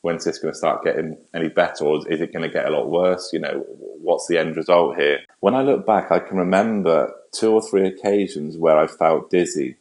when's 0.03 0.25
this 0.25 0.39
going 0.39 0.53
to 0.53 0.59
start 0.59 0.85
getting 0.85 1.17
any 1.35 1.49
better 1.49 1.85
or 1.85 1.99
is 2.09 2.21
it 2.21 2.33
going 2.33 2.43
to 2.43 2.49
get 2.49 2.67
a 2.67 2.71
lot 2.71 2.89
worse? 2.89 3.31
You 3.33 3.41
know, 3.41 3.65
what's 4.01 4.27
the 4.27 4.39
end 4.39 4.57
result 4.57 4.97
here? 4.97 5.21
When 5.41 5.55
I 5.55 5.63
look 5.63 5.87
back, 5.87 6.11
I 6.11 6.19
can 6.21 6.37
remember 6.37 7.13
two 7.33 7.53
or 7.53 7.63
three 7.63 7.87
occasions 7.87 8.57
where 8.57 8.79
I 8.79 8.87
felt 8.87 9.31
dizzy 9.31 9.77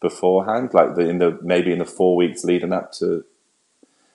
beforehand, 0.00 0.72
like 0.72 0.94
the, 0.94 1.08
in 1.08 1.18
the 1.18 1.38
maybe 1.42 1.72
in 1.72 1.80
the 1.80 1.84
four 1.84 2.16
weeks 2.16 2.44
leading 2.44 2.72
up 2.72 2.92
to 2.92 3.24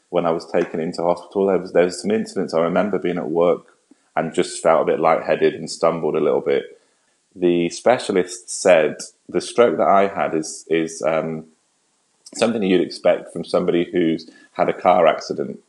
when 0.10 0.26
I 0.26 0.32
was 0.32 0.50
taken 0.50 0.80
into 0.80 1.04
hospital. 1.04 1.48
There 1.48 1.58
was 1.58 1.74
there 1.74 1.86
was 1.86 2.02
some 2.02 2.12
incidents 2.12 2.54
I 2.54 2.62
remember 2.62 2.98
being 2.98 3.18
at 3.18 3.30
work 3.30 3.78
and 4.16 4.34
just 4.34 4.62
felt 4.62 4.84
a 4.84 4.92
bit 4.92 5.00
lightheaded 5.00 5.54
and 5.56 5.70
stumbled 5.70 6.16
a 6.16 6.22
little 6.22 6.42
bit. 6.42 6.80
The 7.36 7.70
specialist 7.70 8.50
said 8.50 8.98
the 9.28 9.42
stroke 9.42 9.78
that 9.78 9.88
I 9.88 10.08
had 10.08 10.36
is 10.36 10.66
is 10.70 11.02
um, 11.02 11.48
something 12.38 12.64
you'd 12.64 12.82
expect 12.82 13.32
from 13.32 13.44
somebody 13.44 13.90
who's 13.92 14.30
had 14.54 14.70
a 14.70 14.74
car 14.74 15.08
accident. 15.08 15.60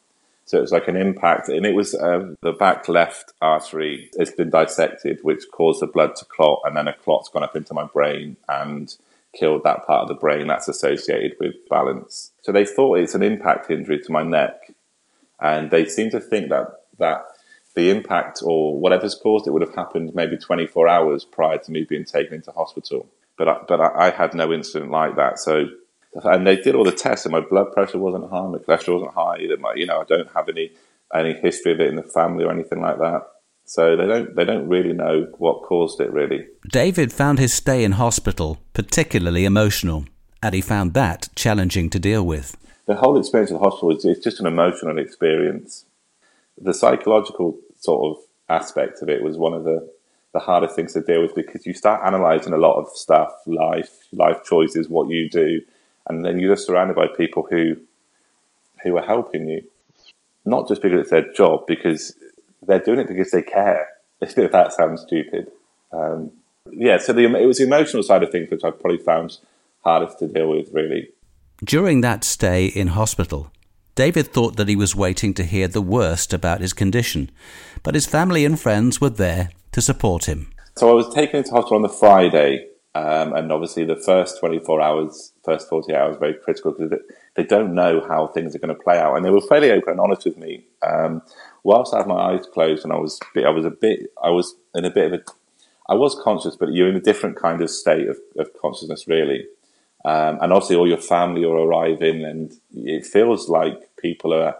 So 0.47 0.59
it 0.59 0.63
was 0.63 0.73
like 0.73 0.89
an 0.89 0.97
impact, 0.97 1.49
and 1.49 1.65
it 1.65 1.75
was 1.75 1.95
uh, 1.95 2.35
the 2.43 2.53
back 2.53 2.87
left 2.89 3.33
artery 3.41 4.11
has 4.19 4.31
been 4.31 4.51
dissected, 4.51 5.21
which 5.23 5.45
caused 5.51 5.81
the 5.81 5.87
blood 5.87 6.17
to 6.17 6.25
clot, 6.27 6.61
and 6.65 6.77
then 6.77 6.87
a 6.87 6.93
clot's 6.93 7.31
gone 7.31 7.43
up 7.43 7.57
into 7.57 7.73
my 7.73 7.85
brain 7.85 8.37
and 8.49 8.95
killed 9.35 9.63
that 9.65 9.87
part 9.87 10.03
of 10.03 10.09
the 10.09 10.15
brain 10.15 10.47
that's 10.47 10.69
associated 10.69 11.37
with 11.41 11.55
balance. 11.69 12.33
So 12.43 12.53
they 12.53 12.67
thought 12.67 12.99
it's 12.99 13.15
an 13.15 13.23
impact 13.23 13.71
injury 13.71 14.01
to 14.01 14.13
my 14.13 14.23
neck, 14.23 14.71
and 15.41 15.71
they 15.71 15.87
seem 15.87 16.11
to 16.11 16.21
think 16.21 16.51
that 16.51 16.69
that 16.99 17.25
the 17.75 17.91
impact 17.91 18.41
or 18.45 18.79
whatever's 18.79 19.15
caused 19.15 19.47
it 19.47 19.51
would 19.51 19.63
have 19.63 19.75
happened 19.75 20.15
maybe 20.15 20.37
24 20.37 20.87
hours 20.87 21.25
prior 21.25 21.59
to 21.59 21.73
me 21.73 21.85
being 21.85 22.05
taken 22.05 22.35
into 22.35 22.53
hospital. 22.53 23.09
But 23.37 23.49
I, 23.49 23.57
but 23.67 23.81
I, 23.81 24.07
I 24.07 24.11
had 24.11 24.35
no 24.35 24.53
incident 24.53 24.93
like 24.93 25.17
that, 25.17 25.39
so 25.39 25.67
and 26.15 26.47
they 26.47 26.57
did 26.57 26.75
all 26.75 26.85
the 26.85 26.93
tests, 26.93 27.27
and 27.27 27.33
my 27.33 27.41
blood 27.41 27.73
pressure 27.73 27.99
wasn't 27.99 28.31
high, 28.31 28.47
my 28.47 28.59
cholesterol 28.59 29.01
wasn't 29.01 29.15
high. 29.15 29.39
Either. 29.39 29.57
My, 29.57 29.75
you 29.75 29.87
know, 29.87 30.01
I 30.01 30.05
don't 30.05 30.31
have 30.35 30.49
any 30.49 30.73
any 31.15 31.35
history 31.35 31.73
of 31.73 31.81
it 31.81 31.89
in 31.89 31.97
the 31.97 32.03
family 32.03 32.45
or 32.45 32.51
anything 32.51 32.81
like 32.81 32.99
that. 32.99 33.23
So 33.65 33.97
they 33.97 34.07
don't 34.07 34.37
they 34.37 34.45
don't 34.45 34.69
really 34.69 34.93
know 34.93 35.29
what 35.39 35.63
caused 35.63 36.01
it 36.01 36.13
really. 36.13 36.47
David 36.71 37.13
found 37.13 37.39
his 37.39 37.53
stay 37.53 37.83
in 37.83 37.93
hospital 37.93 38.59
particularly 38.75 39.45
emotional, 39.45 40.05
and 40.43 40.55
he 40.55 40.61
found 40.61 40.95
that 40.95 41.29
challenging 41.35 41.91
to 41.91 41.99
deal 41.99 42.25
with. 42.25 42.57
The 42.87 42.97
whole 42.97 43.19
experience 43.19 43.51
of 43.51 43.61
the 43.61 43.65
hospital 43.65 43.97
is 43.97 44.05
it's 44.05 44.23
just 44.23 44.41
an 44.41 44.47
emotional 44.47 44.99
experience. 44.99 45.87
The 46.61 46.75
psychological 46.75 47.59
sort 47.79 48.17
of 48.17 48.23
aspect 48.49 49.01
of 49.01 49.09
it 49.09 49.23
was 49.23 49.39
one 49.39 49.55
of 49.55 49.65
the 49.65 49.91
the 50.35 50.41
hardest 50.41 50.75
things 50.75 50.93
to 50.93 51.01
deal 51.01 51.23
with 51.23 51.35
because 51.35 51.65
you 51.65 51.73
start 51.73 52.03
analysing 52.05 52.53
a 52.53 52.59
lot 52.59 52.77
of 52.77 52.89
stuff, 52.89 53.33
life, 53.47 54.09
life 54.13 54.43
choices, 54.45 54.89
what 54.89 55.09
you 55.09 55.31
do, 55.31 55.61
and 56.09 56.25
then 56.25 56.39
you're 56.39 56.55
just 56.55 56.67
surrounded 56.67 56.97
by 56.97 57.07
people 57.07 57.47
who 57.51 57.77
who 58.83 58.97
are 58.97 59.05
helping 59.05 59.49
you, 59.49 59.63
not 60.45 60.69
just 60.69 60.83
because 60.83 61.01
it's 61.01 61.11
their 61.11 61.33
job, 61.33 61.67
because 61.67 62.15
they're 62.67 62.79
doing 62.79 62.99
it 62.99 63.09
because 63.09 63.31
they 63.31 63.43
care. 63.43 63.89
if 64.21 64.53
that 64.53 64.73
sounds 64.73 65.03
stupid. 65.03 65.51
Um, 65.93 66.33
yeah, 66.73 66.99
so 66.99 67.13
the, 67.13 67.25
it 67.25 67.47
was 67.47 67.59
the 67.59 67.65
emotional 67.65 68.03
side 68.03 68.23
of 68.23 68.31
things 68.31 68.51
which 68.51 68.65
I 68.65 68.71
probably 68.71 68.99
found 68.99 69.39
hardest 69.83 70.19
to 70.21 70.29
deal 70.29 70.49
with, 70.49 70.71
really. 70.73 71.11
During 71.63 72.01
that 72.01 72.25
stay 72.25 72.67
in 72.67 72.89
hospital, 72.89 73.51
David 73.95 74.33
thought 74.33 74.57
that 74.57 74.69
he 74.69 74.77
was 74.77 74.97
waiting 74.97 75.35
to 75.35 75.45
hear 75.45 75.69
the 75.69 75.83
worst 75.83 76.33
about 76.33 76.61
his 76.61 76.73
condition, 76.73 77.31
but 77.83 77.95
his 77.95 78.07
family 78.07 78.45
and 78.45 78.59
friends 78.59 79.01
were 79.01 79.11
there 79.11 79.51
to 79.73 79.81
support 79.81 80.25
him. 80.25 80.51
So 80.77 80.91
I 80.91 80.95
was 80.95 81.15
taken 81.15 81.39
into 81.39 81.51
hospital 81.51 81.77
on 81.77 81.83
the 81.83 81.89
Friday, 81.89 82.67
um, 82.95 83.33
and 83.35 83.51
obviously 83.51 83.85
the 83.85 83.97
first 83.97 84.39
24 84.39 84.81
hours, 84.81 85.33
first 85.45 85.69
40 85.69 85.95
hours, 85.95 86.17
very 86.19 86.35
critical 86.35 86.73
because 86.73 87.01
they 87.35 87.43
don't 87.43 87.75
know 87.75 88.01
how 88.07 88.29
things 88.29 88.55
are 88.55 88.61
going 88.61 88.75
to 88.75 88.83
play 88.83 88.99
out, 88.99 89.17
and 89.17 89.25
they 89.25 89.31
were 89.31 89.41
fairly 89.41 89.73
open 89.73 89.93
and 89.93 90.01
honest 90.01 90.25
with 90.25 90.37
me. 90.37 90.65
Um, 90.83 91.23
whilst 91.65 91.93
I 91.93 91.99
had 91.99 92.07
my 92.07 92.33
eyes 92.33 92.47
closed, 92.53 92.85
and 92.85 92.93
I 92.93 92.97
was, 92.97 93.19
I 93.37 93.51
was 93.51 93.65
a 93.65 93.71
bit, 93.71 94.07
I 94.23 94.31
was 94.31 94.55
in 94.75 94.85
a 94.85 94.91
bit 94.91 95.13
of 95.13 95.21
a, 95.21 95.25
I 95.89 95.95
was 95.95 96.19
conscious, 96.23 96.55
but 96.57 96.73
you're 96.73 96.89
in 96.89 96.97
a 96.97 97.01
different 97.01 97.37
kind 97.37 97.61
of 97.61 97.71
state 97.71 98.09
of, 98.09 98.17
of 98.39 98.51
consciousness, 98.61 99.09
really. 99.09 99.47
Um, 100.05 100.39
and 100.41 100.53
obviously, 100.53 100.77
all 100.77 100.89
your 100.89 100.99
family 100.99 101.45
are 101.45 101.57
arriving, 101.57 102.25
and 102.25 102.53
it 102.75 103.05
feels 103.05 103.49
like 103.49 103.97
people 103.97 104.33
are 104.33 104.57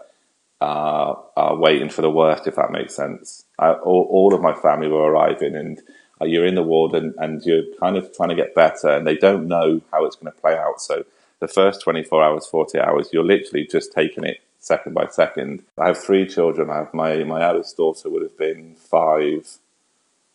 are, 0.61 1.23
are 1.35 1.55
waiting 1.55 1.89
for 1.89 2.01
the 2.01 2.09
worst, 2.09 2.47
if 2.47 2.55
that 2.55 2.71
makes 2.71 2.95
sense. 2.95 3.43
I, 3.59 3.71
all, 3.73 4.07
all, 4.09 4.33
of 4.33 4.41
my 4.41 4.53
family 4.53 4.87
were 4.87 5.11
arriving, 5.11 5.55
and 5.55 5.81
you're 6.21 6.45
in 6.45 6.55
the 6.55 6.63
ward, 6.63 6.93
and, 6.93 7.13
and 7.17 7.43
you're 7.43 7.63
kind 7.79 7.97
of 7.97 8.15
trying 8.15 8.29
to 8.29 8.35
get 8.35 8.55
better, 8.55 8.89
and 8.89 9.05
they 9.05 9.15
don't 9.15 9.47
know 9.47 9.81
how 9.91 10.05
it's 10.05 10.15
going 10.15 10.31
to 10.31 10.41
play 10.41 10.57
out. 10.57 10.81
So 10.81 11.05
the 11.39 11.47
first 11.47 11.81
24 11.81 12.23
hours, 12.23 12.47
40 12.47 12.79
hours, 12.79 13.09
you're 13.11 13.25
literally 13.25 13.67
just 13.69 13.91
taking 13.93 14.23
it 14.23 14.39
second 14.59 14.93
by 14.93 15.07
second. 15.07 15.63
I 15.77 15.87
have 15.87 15.97
three 16.03 16.27
children. 16.27 16.69
I 16.69 16.77
have 16.77 16.93
my 16.93 17.23
my 17.23 17.43
eldest 17.43 17.77
daughter 17.77 18.09
would 18.09 18.23
have 18.23 18.37
been 18.37 18.75
five. 18.75 19.59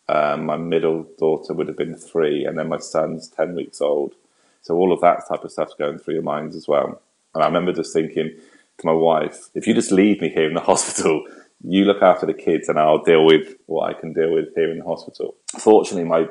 Um, 0.07 0.45
my 0.45 0.57
middle 0.57 1.07
daughter 1.17 1.53
would 1.53 1.67
have 1.67 1.77
been 1.77 1.95
three, 1.95 2.45
and 2.45 2.57
then 2.57 2.69
my 2.69 2.79
son's 2.79 3.27
ten 3.27 3.55
weeks 3.55 3.81
old. 3.81 4.15
So 4.61 4.75
all 4.75 4.93
of 4.93 5.01
that 5.01 5.27
type 5.27 5.43
of 5.43 5.51
stuff's 5.51 5.73
going 5.73 5.97
through 5.97 6.15
your 6.15 6.23
minds 6.23 6.55
as 6.55 6.67
well. 6.67 7.01
And 7.33 7.43
I 7.43 7.47
remember 7.47 7.73
just 7.73 7.93
thinking 7.93 8.31
to 8.77 8.85
my 8.85 8.93
wife, 8.93 9.49
if 9.53 9.67
you 9.67 9.73
just 9.73 9.91
leave 9.91 10.21
me 10.21 10.29
here 10.29 10.47
in 10.47 10.53
the 10.53 10.61
hospital, 10.71 11.25
you 11.63 11.85
look 11.85 12.01
after 12.01 12.25
the 12.25 12.33
kids 12.33 12.69
and 12.69 12.79
I'll 12.79 13.03
deal 13.03 13.25
with 13.25 13.55
what 13.67 13.89
I 13.89 13.99
can 13.99 14.13
deal 14.13 14.33
with 14.33 14.53
here 14.55 14.71
in 14.71 14.79
the 14.79 14.85
hospital. 14.85 15.35
Fortunately, 15.59 16.07
my 16.07 16.27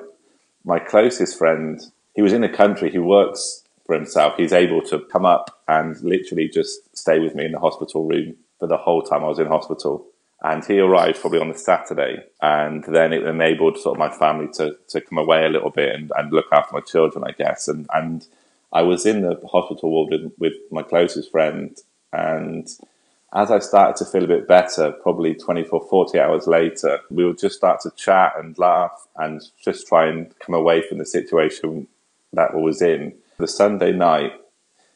my 0.65 0.79
closest 0.79 1.39
friend, 1.39 1.81
he 2.15 2.23
was 2.23 2.33
in 2.33 2.43
the 2.43 2.49
country, 2.49 2.91
he 2.91 2.99
works 2.99 3.65
for 3.87 3.95
himself. 3.95 4.35
He's 4.37 4.53
able 4.53 4.83
to 4.83 5.01
come 5.11 5.25
up 5.25 5.63
and 5.67 5.99
literally 6.03 6.49
just 6.49 6.97
stay 6.97 7.19
with 7.19 7.35
me 7.35 7.47
in 7.47 7.53
the 7.53 7.59
hospital 7.59 8.05
room 8.05 8.37
for 8.59 8.69
the 8.69 8.77
whole 8.77 9.03
time 9.03 9.25
I 9.25 9.29
was 9.29 9.39
in 9.39 9.47
hospital. 9.47 10.07
And 10.43 10.65
he 10.65 10.79
arrived 10.79 11.21
probably 11.21 11.41
on 11.41 11.49
the 11.49 11.59
Saturday, 11.59 12.25
and 12.41 12.83
then 12.85 13.13
it 13.13 13.25
enabled 13.25 13.77
sort 13.79 13.97
of 13.97 13.99
my 13.99 14.09
family 14.09 14.49
to, 14.55 14.77
to 14.89 15.01
come 15.03 15.19
away 15.19 15.45
a 15.45 15.51
little 15.51 15.69
bit 15.69 15.95
and, 15.95 16.11
and 16.17 16.33
look 16.33 16.47
after 16.51 16.75
my 16.75 16.81
children, 16.81 17.25
I 17.27 17.33
guess. 17.33 17.69
And 17.69 17.87
and 17.93 18.27
I 18.73 18.83
was 18.83 19.05
in 19.05 19.21
the 19.21 19.39
hospital 19.51 19.91
ward 19.91 20.11
with, 20.11 20.33
with 20.39 20.55
my 20.71 20.83
closest 20.83 21.31
friend, 21.31 21.77
and 22.13 22.67
as 23.33 23.51
I 23.51 23.59
started 23.61 23.97
to 23.97 24.11
feel 24.11 24.25
a 24.25 24.29
bit 24.29 24.49
better, 24.49 24.93
probably 24.93 25.35
24, 25.35 25.87
40 25.89 26.19
hours 26.19 26.47
later, 26.47 27.01
we 27.11 27.25
would 27.25 27.39
just 27.39 27.57
start 27.57 27.81
to 27.83 27.91
chat 27.97 28.33
and 28.39 28.59
laugh 28.59 29.07
and 29.17 29.41
just 29.65 29.87
try 29.87 30.07
and 30.07 30.33
come 30.41 30.55
away 30.55 30.83
from 30.83 30.99
the 30.99 31.07
situation 31.07 31.87
that 32.33 32.55
we 32.55 32.63
was 32.63 32.83
in. 32.83 33.15
The 33.39 33.47
Sunday 33.47 33.93
night, 33.93 34.33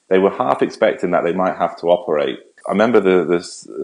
they 0.09 0.19
were 0.19 0.31
half 0.31 0.63
expecting 0.63 1.13
that 1.13 1.25
they 1.25 1.33
might 1.33 1.57
have 1.57 1.79
to 1.81 1.87
operate 1.87 2.41
I 2.67 2.71
remember 2.71 3.01
the, 3.01 3.25
the, 3.25 3.39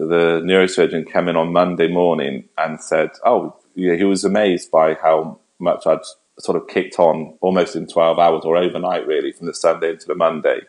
the 0.07 0.41
neurosurgeon 0.43 1.11
came 1.11 1.27
in 1.27 1.35
on 1.35 1.53
Monday 1.53 1.87
morning 1.87 2.45
and 2.57 2.81
said, 2.81 3.11
"Oh, 3.23 3.55
yeah, 3.75 3.95
he 3.95 4.03
was 4.03 4.23
amazed 4.23 4.71
by 4.71 4.95
how 4.95 5.39
much 5.59 5.85
I'd 5.85 5.99
sort 6.39 6.57
of 6.57 6.67
kicked 6.67 6.97
on 6.97 7.37
almost 7.41 7.75
in 7.75 7.85
twelve 7.85 8.17
hours 8.17 8.43
or 8.43 8.57
overnight, 8.57 9.05
really, 9.05 9.31
from 9.31 9.47
the 9.47 9.53
Sunday 9.53 9.91
into 9.91 10.07
the 10.07 10.15
Monday." 10.15 10.61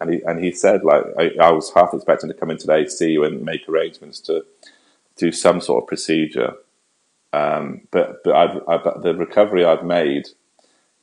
And 0.00 0.12
he 0.12 0.22
and 0.24 0.42
he 0.42 0.52
said, 0.52 0.84
like, 0.84 1.04
I, 1.18 1.30
I 1.40 1.50
was 1.50 1.72
half 1.72 1.92
expecting 1.92 2.28
to 2.28 2.34
come 2.34 2.50
in 2.50 2.58
today, 2.58 2.86
see 2.86 3.12
you, 3.12 3.24
and 3.24 3.42
make 3.44 3.68
arrangements 3.68 4.20
to 4.20 4.44
do 5.16 5.32
some 5.32 5.60
sort 5.60 5.82
of 5.82 5.88
procedure. 5.88 6.54
Um, 7.32 7.82
but 7.90 8.22
but 8.24 8.34
I've, 8.34 8.62
I've, 8.68 9.02
the 9.02 9.14
recovery 9.14 9.64
I've 9.64 9.84
made 9.84 10.28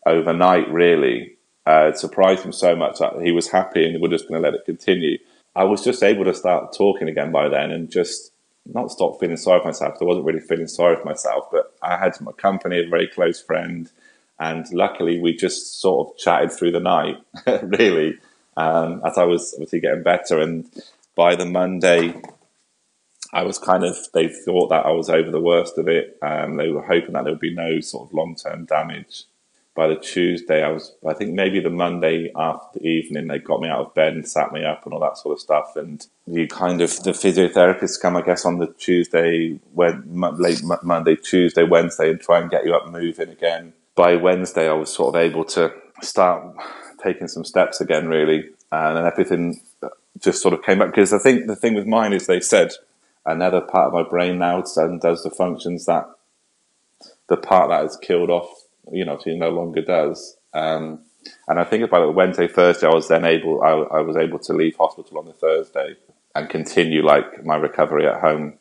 overnight 0.06 0.72
really 0.72 1.36
uh, 1.66 1.92
surprised 1.94 2.44
him 2.44 2.52
so 2.52 2.76
much 2.76 3.00
that 3.00 3.22
he 3.22 3.32
was 3.32 3.50
happy 3.50 3.86
and 3.86 4.02
we're 4.02 4.10
just 4.10 4.28
going 4.28 4.42
to 4.42 4.48
let 4.48 4.58
it 4.58 4.66
continue. 4.66 5.18
I 5.56 5.64
was 5.64 5.84
just 5.84 6.04
able 6.04 6.26
to 6.26 6.34
start 6.34 6.76
talking 6.76 7.08
again 7.08 7.32
by 7.32 7.50
then 7.50 7.72
and 7.72 7.90
just 7.90 8.32
not 8.66 8.92
stop 8.92 9.20
feeling 9.20 9.38
sorry 9.38 9.62
for 9.62 9.68
myself. 9.68 9.98
I 10.02 10.06
wasn't 10.06 10.26
really 10.26 10.40
feeling 10.40 10.68
sorry 10.68 10.96
for 10.96 11.06
myself, 11.06 11.46
but 11.52 11.74
I 11.82 11.98
had 11.98 12.20
my 12.22 12.32
company, 12.34 12.80
a 12.80 12.90
very 12.90 13.08
close 13.08 13.42
friend, 13.42 13.90
and 14.40 14.66
luckily 14.74 15.20
we 15.20 15.36
just 15.36 15.80
sort 15.80 16.08
of 16.08 16.18
chatted 16.18 16.52
through 16.52 16.72
the 16.72 16.80
night, 16.80 17.18
really, 17.64 18.18
um, 18.58 19.02
as 19.06 19.18
I 19.18 19.24
was 19.24 19.54
obviously 19.54 19.80
getting 19.80 20.04
better. 20.04 20.40
And 20.40 20.70
by 21.16 21.36
the 21.36 21.46
Monday, 21.46 22.22
I 23.34 23.44
was 23.44 23.58
kind 23.58 23.84
of, 23.84 23.98
they 24.14 24.28
thought 24.28 24.70
that 24.70 24.86
I 24.86 24.92
was 24.92 25.10
over 25.10 25.32
the 25.32 25.42
worst 25.42 25.78
of 25.78 25.88
it. 25.88 26.18
Um, 26.22 26.58
they 26.58 26.70
were 26.70 26.86
hoping 26.86 27.14
that 27.14 27.24
there 27.24 27.34
would 27.34 27.40
be 27.40 27.54
no 27.54 27.80
sort 27.80 28.10
of 28.10 28.14
long 28.14 28.36
term 28.36 28.66
damage 28.66 29.26
by 29.76 29.88
the 29.88 29.98
Tuesday, 29.98 30.64
I 30.64 30.70
was, 30.70 30.96
I 31.06 31.14
think 31.14 31.34
maybe 31.34 31.60
the 31.60 31.70
Monday 31.70 32.32
after 32.36 32.80
the 32.80 32.88
evening, 32.88 33.28
they 33.28 33.40
got 33.40 33.60
me 33.60 33.68
out 33.68 33.86
of 33.86 33.94
bed 33.94 34.14
and 34.14 34.28
sat 34.28 34.54
me 34.54 34.64
up 34.64 34.86
and 34.86 34.94
all 34.94 35.02
that 35.02 35.18
sort 35.18 35.34
of 35.34 35.42
stuff. 35.42 35.76
And 35.76 36.06
you 36.26 36.48
kind 36.48 36.82
of, 36.82 36.92
the 37.04 37.12
physiotherapists 37.12 38.02
come, 38.02 38.16
I 38.16 38.22
guess, 38.22 38.46
on 38.46 38.58
the 38.58 38.68
Tuesday, 38.68 39.60
late 39.76 40.62
Monday, 40.82 41.18
Tuesday, 41.18 41.64
Wednesday, 41.64 42.10
and 42.10 42.22
try 42.22 42.40
and 42.40 42.50
get 42.50 42.66
you 42.66 42.74
up 42.74 42.90
moving 42.90 43.30
again. 43.30 43.74
By 43.96 44.16
Wednesday, 44.16 44.70
I 44.70 44.74
was 44.74 44.94
sort 44.94 45.14
of 45.14 45.22
able 45.22 45.44
to 45.46 45.74
start 46.02 46.56
taking 47.06 47.28
some 47.28 47.46
steps 47.46 47.80
again, 47.80 48.08
really. 48.08 48.50
And 48.72 48.98
then 48.98 49.06
everything 49.06 49.62
just 50.20 50.42
sort 50.42 50.54
of 50.54 50.64
came 50.64 50.80
back. 50.80 50.90
Because 50.90 51.14
I 51.14 51.20
think 51.20 51.48
the 51.48 51.56
thing 51.56 51.76
with 51.76 51.86
mine 51.86 52.14
is 52.14 52.28
they 52.28 52.40
said 52.40 52.72
another 53.26 53.62
part 53.62 53.88
of 53.88 53.94
my 53.94 54.04
brain 54.04 54.40
now 54.40 54.62
does 54.62 55.24
the 55.24 55.34
functions 55.36 55.86
that 55.86 56.10
the 57.28 57.38
part 57.38 57.70
that 57.70 57.86
is 57.86 57.98
killed 57.98 58.30
off 58.30 58.66
you 58.92 59.06
know, 59.06 59.20
no 59.26 59.50
longer 59.50 59.82
does. 59.82 60.38
Um, 60.54 61.02
and 61.48 61.60
I 61.60 61.64
think 61.64 61.84
about 61.84 62.08
it 62.08 62.16
Wednesday, 62.16 62.48
Thursday, 62.48 62.88
I 62.88 62.94
was 62.94 63.08
then 63.08 63.26
able, 63.26 63.64
I, 63.64 63.98
I, 63.98 64.02
was 64.02 64.16
able 64.16 64.40
to 64.40 64.54
leave 64.54 64.76
hospital 64.76 65.18
on 65.18 65.26
the 65.26 65.34
Thursday 65.34 65.96
and 66.36 66.50
continue 66.50 67.04
like 67.04 67.44
my 67.44 67.56
recovery 67.56 68.08
at 68.08 68.22
home. 68.22 68.60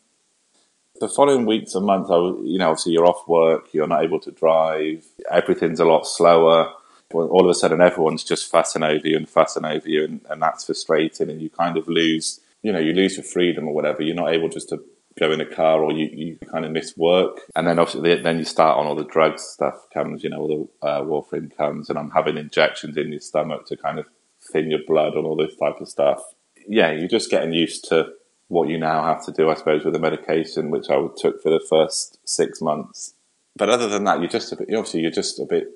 The 1.00 1.08
following 1.08 1.44
weeks 1.44 1.74
and 1.74 1.84
months, 1.84 2.10
I 2.10 2.16
was, 2.16 2.40
you 2.44 2.58
know, 2.58 2.70
obviously 2.70 2.92
you're 2.92 3.06
off 3.06 3.28
work, 3.28 3.66
you're 3.72 3.86
not 3.86 4.04
able 4.04 4.20
to 4.20 4.30
drive, 4.30 5.04
everything's 5.30 5.80
a 5.80 5.84
lot 5.84 6.06
slower. 6.06 6.72
All 7.12 7.44
of 7.44 7.50
a 7.50 7.54
sudden, 7.54 7.80
everyone's 7.80 8.24
just 8.24 8.50
fussing 8.50 8.82
over 8.82 9.06
you 9.06 9.16
and 9.16 9.28
fussing 9.28 9.64
over 9.64 9.88
you, 9.88 10.04
and, 10.04 10.20
and 10.28 10.42
that's 10.42 10.64
frustrating. 10.64 11.30
And 11.30 11.40
you 11.40 11.50
kind 11.50 11.76
of 11.76 11.86
lose, 11.86 12.40
you 12.62 12.72
know, 12.72 12.80
you 12.80 12.92
lose 12.92 13.16
your 13.16 13.24
freedom 13.24 13.68
or 13.68 13.74
whatever. 13.74 14.02
You're 14.02 14.16
not 14.16 14.32
able 14.34 14.48
just 14.48 14.70
to 14.70 14.82
go 15.18 15.30
in 15.30 15.40
a 15.40 15.46
car 15.46 15.82
or 15.82 15.92
you, 15.92 16.08
you 16.12 16.38
kind 16.50 16.64
of 16.64 16.72
miss 16.72 16.96
work. 16.96 17.40
And 17.54 17.66
then 17.66 17.78
obviously 17.78 18.20
then 18.20 18.38
you 18.38 18.44
start 18.44 18.78
on 18.78 18.86
all 18.86 18.96
the 18.96 19.04
drugs 19.04 19.42
stuff 19.42 19.86
comes, 19.92 20.24
you 20.24 20.30
know, 20.30 20.40
all 20.40 20.70
the 20.82 20.86
uh, 20.86 21.02
warfarin 21.02 21.56
comes 21.56 21.88
and 21.88 21.98
I'm 21.98 22.10
having 22.10 22.36
injections 22.36 22.96
in 22.96 23.12
your 23.12 23.20
stomach 23.20 23.66
to 23.66 23.76
kind 23.76 23.98
of 23.98 24.06
thin 24.52 24.70
your 24.70 24.80
blood 24.86 25.14
and 25.14 25.24
all 25.24 25.36
this 25.36 25.56
type 25.56 25.80
of 25.80 25.88
stuff. 25.88 26.20
Yeah, 26.66 26.90
you're 26.90 27.08
just 27.08 27.30
getting 27.30 27.52
used 27.52 27.88
to 27.90 28.12
what 28.48 28.68
you 28.68 28.78
now 28.78 29.04
have 29.04 29.24
to 29.26 29.32
do, 29.32 29.50
I 29.50 29.54
suppose, 29.54 29.84
with 29.84 29.94
the 29.94 30.00
medication, 30.00 30.70
which 30.70 30.90
I 30.90 30.96
took 31.16 31.42
for 31.42 31.50
the 31.50 31.64
first 31.68 32.18
six 32.24 32.60
months. 32.60 33.14
But 33.56 33.70
other 33.70 33.88
than 33.88 34.04
that, 34.04 34.20
you're 34.20 34.28
just 34.28 34.52
a 34.52 34.56
bit, 34.56 34.68
obviously 34.68 35.00
you're 35.00 35.10
just 35.10 35.38
a 35.38 35.44
bit, 35.44 35.68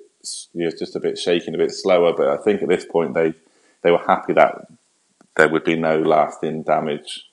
you're 0.53 0.71
just 0.71 0.95
a 0.95 0.99
bit 0.99 1.17
shaking, 1.17 1.55
a 1.55 1.57
bit 1.57 1.71
slower. 1.71 2.13
But 2.15 2.27
I 2.27 2.37
think 2.37 2.61
at 2.61 2.69
this 2.69 2.85
point 2.85 3.13
they, 3.13 3.33
they 3.81 3.91
were 3.91 4.05
happy 4.05 4.33
that 4.33 4.67
there 5.35 5.49
would 5.49 5.63
be 5.63 5.75
no 5.75 5.99
lasting 5.99 6.63
damage 6.63 7.29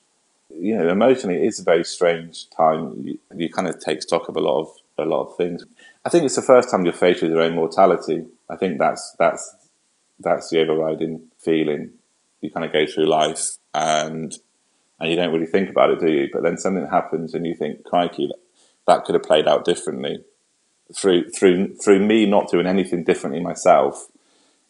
you 0.59 0.75
know, 0.77 0.87
emotionally, 0.87 1.45
it's 1.45 1.59
a 1.59 1.63
very 1.63 1.83
strange 1.83 2.49
time. 2.49 3.03
You, 3.03 3.19
you, 3.35 3.49
kind 3.49 3.67
of 3.67 3.79
take 3.79 4.01
stock 4.01 4.27
of 4.29 4.35
a 4.35 4.39
lot 4.39 4.61
of 4.61 4.69
a 4.97 5.05
lot 5.05 5.27
of 5.27 5.37
things. 5.37 5.65
I 6.05 6.09
think 6.09 6.25
it's 6.25 6.35
the 6.35 6.41
first 6.41 6.69
time 6.69 6.83
you're 6.83 6.93
faced 6.93 7.21
with 7.21 7.31
your 7.31 7.41
own 7.41 7.55
mortality. 7.55 8.25
I 8.49 8.55
think 8.55 8.79
that's 8.79 9.15
that's 9.19 9.55
that's 10.19 10.49
the 10.49 10.61
overriding 10.61 11.27
feeling. 11.39 11.91
You 12.41 12.51
kind 12.51 12.65
of 12.65 12.73
go 12.73 12.85
through 12.85 13.05
life 13.05 13.57
and 13.73 14.33
and 14.99 15.09
you 15.09 15.15
don't 15.15 15.33
really 15.33 15.45
think 15.45 15.69
about 15.69 15.91
it, 15.91 15.99
do 15.99 16.11
you? 16.11 16.29
But 16.31 16.43
then 16.43 16.57
something 16.57 16.87
happens 16.87 17.33
and 17.33 17.45
you 17.45 17.53
think, 17.53 17.83
crikey, 17.83 18.31
that 18.87 19.05
could 19.05 19.13
have 19.13 19.23
played 19.23 19.47
out 19.47 19.63
differently. 19.63 20.23
Through 20.95 21.31
through 21.31 21.75
through 21.75 22.05
me 22.05 22.25
not 22.25 22.49
doing 22.49 22.65
anything 22.65 23.03
differently 23.03 23.41
myself, 23.41 24.07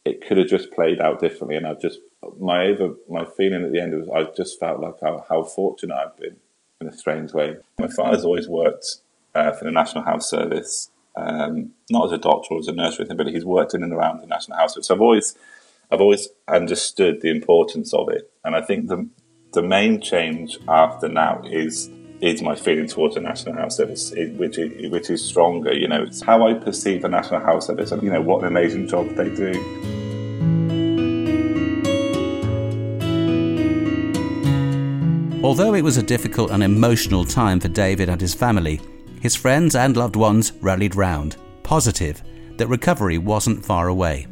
it 0.04 0.26
could 0.26 0.38
have 0.38 0.48
just 0.48 0.72
played 0.72 1.00
out 1.00 1.20
differently, 1.20 1.56
and 1.56 1.68
I've 1.68 1.82
just 1.82 2.00
my 2.40 2.66
over 2.66 2.96
my 3.10 3.26
feeling 3.26 3.64
at 3.64 3.72
the 3.72 3.82
end 3.82 3.94
was 3.94 4.10
I 4.10 4.32
just 4.36 4.60
felt 4.60 4.80
like 4.80 4.96
how, 5.02 5.26
how 5.30 5.44
fortunate 5.44 5.96
I've 5.96 6.18
been 6.18 6.38
in 6.82 6.88
a 6.88 6.94
strange 6.94 7.34
way. 7.34 7.58
My 7.80 7.88
father's 7.88 8.26
always 8.26 8.48
worked 8.48 8.98
uh, 9.36 9.52
for 9.52 9.66
the 9.66 9.72
National 9.72 10.04
Health 10.04 10.24
Service, 10.24 10.90
um, 11.16 11.72
not 11.90 12.06
as 12.08 12.12
a 12.12 12.18
doctor 12.18 12.56
or 12.56 12.60
as 12.60 12.68
a 12.68 12.72
nurse 12.72 12.98
or 12.98 13.04
anything, 13.04 13.18
but 13.18 13.28
he's 13.28 13.46
worked 13.46 13.74
in 13.74 13.84
and 13.84 13.94
around 13.94 14.22
the 14.22 14.28
National 14.28 14.58
Health 14.58 14.72
Service. 14.72 14.88
So 14.88 14.96
I've 14.96 15.02
always 15.02 15.36
I've 15.92 16.02
always 16.02 16.30
understood 16.48 17.22
the 17.22 17.30
importance 17.30 17.94
of 17.94 18.10
it, 18.10 18.32
and 18.44 18.56
I 18.56 18.62
think 18.62 18.88
the 18.88 19.08
the 19.54 19.64
main 19.64 20.02
change 20.02 20.58
after 20.68 21.08
now 21.08 21.42
is 21.46 21.90
is 22.22 22.42
my 22.42 22.56
feeling 22.56 22.88
towards 22.88 23.16
the 23.16 23.22
National 23.22 23.56
Health 23.56 23.74
Service, 23.74 24.12
which 24.12 24.58
is, 24.58 24.92
which 24.92 25.10
is 25.10 25.24
stronger. 25.24 25.74
You 25.74 25.88
know, 25.88 26.04
it's 26.04 26.22
how 26.22 26.48
I 26.48 26.54
perceive 26.54 27.02
the 27.02 27.10
National 27.10 27.42
Health 27.42 27.64
Service, 27.64 27.92
and 27.92 28.02
you 28.02 28.10
know 28.10 28.22
what 28.22 28.42
an 28.42 28.48
amazing 28.48 28.88
job 28.88 29.10
they 29.10 29.30
do. 29.30 29.54
Although 35.44 35.76
it 35.76 35.84
was 35.84 35.98
a 35.98 36.04
difficult 36.04 36.52
and 36.52 36.64
emotional 36.64 37.24
time 37.24 37.60
for 37.60 37.68
David 37.68 38.10
and 38.10 38.20
his 38.20 38.34
family, 38.34 38.82
his 39.22 39.36
friends 39.36 39.76
and 39.76 39.96
loved 39.96 40.16
ones 40.16 40.52
rallied 40.62 40.96
round, 40.96 41.38
positive 41.64 42.22
that 42.58 42.68
recovery 42.68 43.18
wasn't 43.18 43.64
far 43.64 43.88
away. 43.88 44.26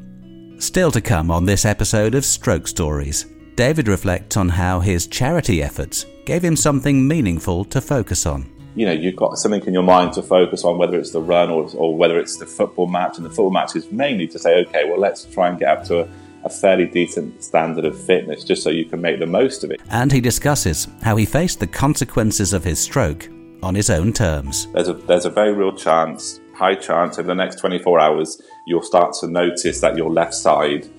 Still 0.57 0.89
to 0.91 1.01
come 1.01 1.29
on 1.29 1.45
this 1.45 1.63
episode 1.63 2.15
of 2.15 2.25
Stroke 2.25 2.67
Stories, 2.67 3.27
David 3.55 3.87
reflects 3.87 4.35
on 4.35 4.49
how 4.49 4.81
his 4.81 5.07
charity 5.07 5.63
efforts 5.63 6.05
gave 6.25 6.43
him 6.43 6.57
something 6.57 7.07
meaningful 7.07 7.63
to 7.65 7.79
focus 7.79 8.25
on. 8.25 8.51
You 8.75 8.85
know, 8.85 8.91
you've 8.91 9.15
got 9.15 9.37
something 9.37 9.63
in 9.63 9.73
your 9.73 9.83
mind 9.83 10.11
to 10.13 10.21
focus 10.21 10.65
on, 10.65 10.77
whether 10.77 10.99
it's 10.99 11.11
the 11.11 11.21
run 11.21 11.49
or, 11.49 11.69
or 11.75 11.95
whether 11.95 12.19
it's 12.19 12.35
the 12.35 12.45
football 12.45 12.87
match. 12.87 13.15
And 13.15 13.25
the 13.25 13.29
football 13.29 13.51
match 13.51 13.77
is 13.77 13.89
mainly 13.93 14.27
to 14.27 14.39
say, 14.39 14.59
okay, 14.65 14.83
well, 14.83 14.99
let's 14.99 15.23
try 15.23 15.47
and 15.47 15.57
get 15.57 15.69
up 15.69 15.85
to 15.85 16.01
a, 16.01 16.09
a 16.43 16.49
fairly 16.49 16.85
decent 16.85 17.41
standard 17.41 17.85
of 17.85 17.97
fitness 17.97 18.43
just 18.43 18.61
so 18.61 18.69
you 18.69 18.83
can 18.83 18.99
make 18.99 19.19
the 19.19 19.25
most 19.25 19.63
of 19.63 19.71
it. 19.71 19.79
And 19.89 20.11
he 20.11 20.19
discusses 20.19 20.89
how 21.01 21.15
he 21.15 21.25
faced 21.25 21.61
the 21.61 21.67
consequences 21.67 22.51
of 22.51 22.65
his 22.65 22.77
stroke 22.77 23.29
on 23.63 23.73
his 23.73 23.89
own 23.89 24.11
terms. 24.11 24.67
There's 24.73 24.89
a, 24.89 24.93
there's 24.93 25.25
a 25.25 25.29
very 25.29 25.53
real 25.53 25.73
chance, 25.73 26.41
high 26.53 26.75
chance, 26.75 27.17
over 27.17 27.27
the 27.27 27.35
next 27.35 27.59
24 27.59 28.01
hours, 28.01 28.41
you'll 28.67 28.81
start 28.81 29.13
to 29.21 29.27
notice 29.27 29.79
that 29.79 29.95
your 29.95 30.11
left 30.11 30.33
side 30.33 30.89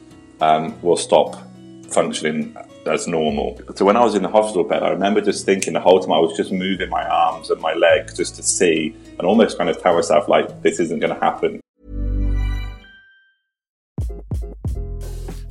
um, 0.40 0.80
will 0.80 0.96
stop 0.96 1.45
functioning 1.96 2.54
as 2.84 3.08
normal. 3.08 3.58
So 3.74 3.86
when 3.86 3.96
I 3.96 4.04
was 4.04 4.14
in 4.14 4.22
the 4.22 4.28
hospital 4.28 4.64
bed, 4.64 4.82
I 4.82 4.90
remember 4.90 5.22
just 5.22 5.46
thinking 5.46 5.72
the 5.72 5.80
whole 5.80 5.98
time 5.98 6.12
I 6.12 6.18
was 6.18 6.36
just 6.36 6.52
moving 6.52 6.90
my 6.90 7.02
arms 7.02 7.48
and 7.48 7.58
my 7.62 7.72
legs 7.72 8.14
just 8.14 8.36
to 8.36 8.42
see 8.42 8.94
and 9.18 9.22
almost 9.22 9.56
kind 9.56 9.70
of 9.70 9.80
tell 9.80 9.94
myself 9.94 10.28
like 10.28 10.60
this 10.60 10.78
isn't 10.78 11.00
going 11.00 11.14
to 11.14 11.18
happen. 11.18 11.58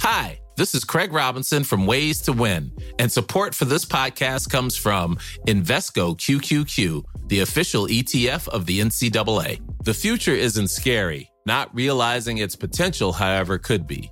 Hi, 0.02 0.40
this 0.56 0.76
is 0.76 0.84
Craig 0.84 1.12
Robinson 1.12 1.64
from 1.64 1.88
Ways 1.88 2.22
to 2.22 2.32
Win, 2.32 2.72
and 3.00 3.12
support 3.12 3.56
for 3.56 3.66
this 3.66 3.84
podcast 3.84 4.52
comes 4.52 4.78
from 4.78 5.18
Invesco 5.48 6.16
QQQ, 6.16 7.04
the 7.26 7.40
official 7.40 7.88
ETF 7.88 8.48
of 8.50 8.68
the 8.68 8.82
NCAA. 8.82 9.62
The 9.84 9.96
future 9.96 10.36
isn't 10.36 10.68
scary. 10.68 11.32
Not 11.48 11.74
realizing 11.74 12.38
its 12.38 12.56
potential, 12.56 13.14
however, 13.14 13.58
could 13.58 13.88
be. 13.88 14.12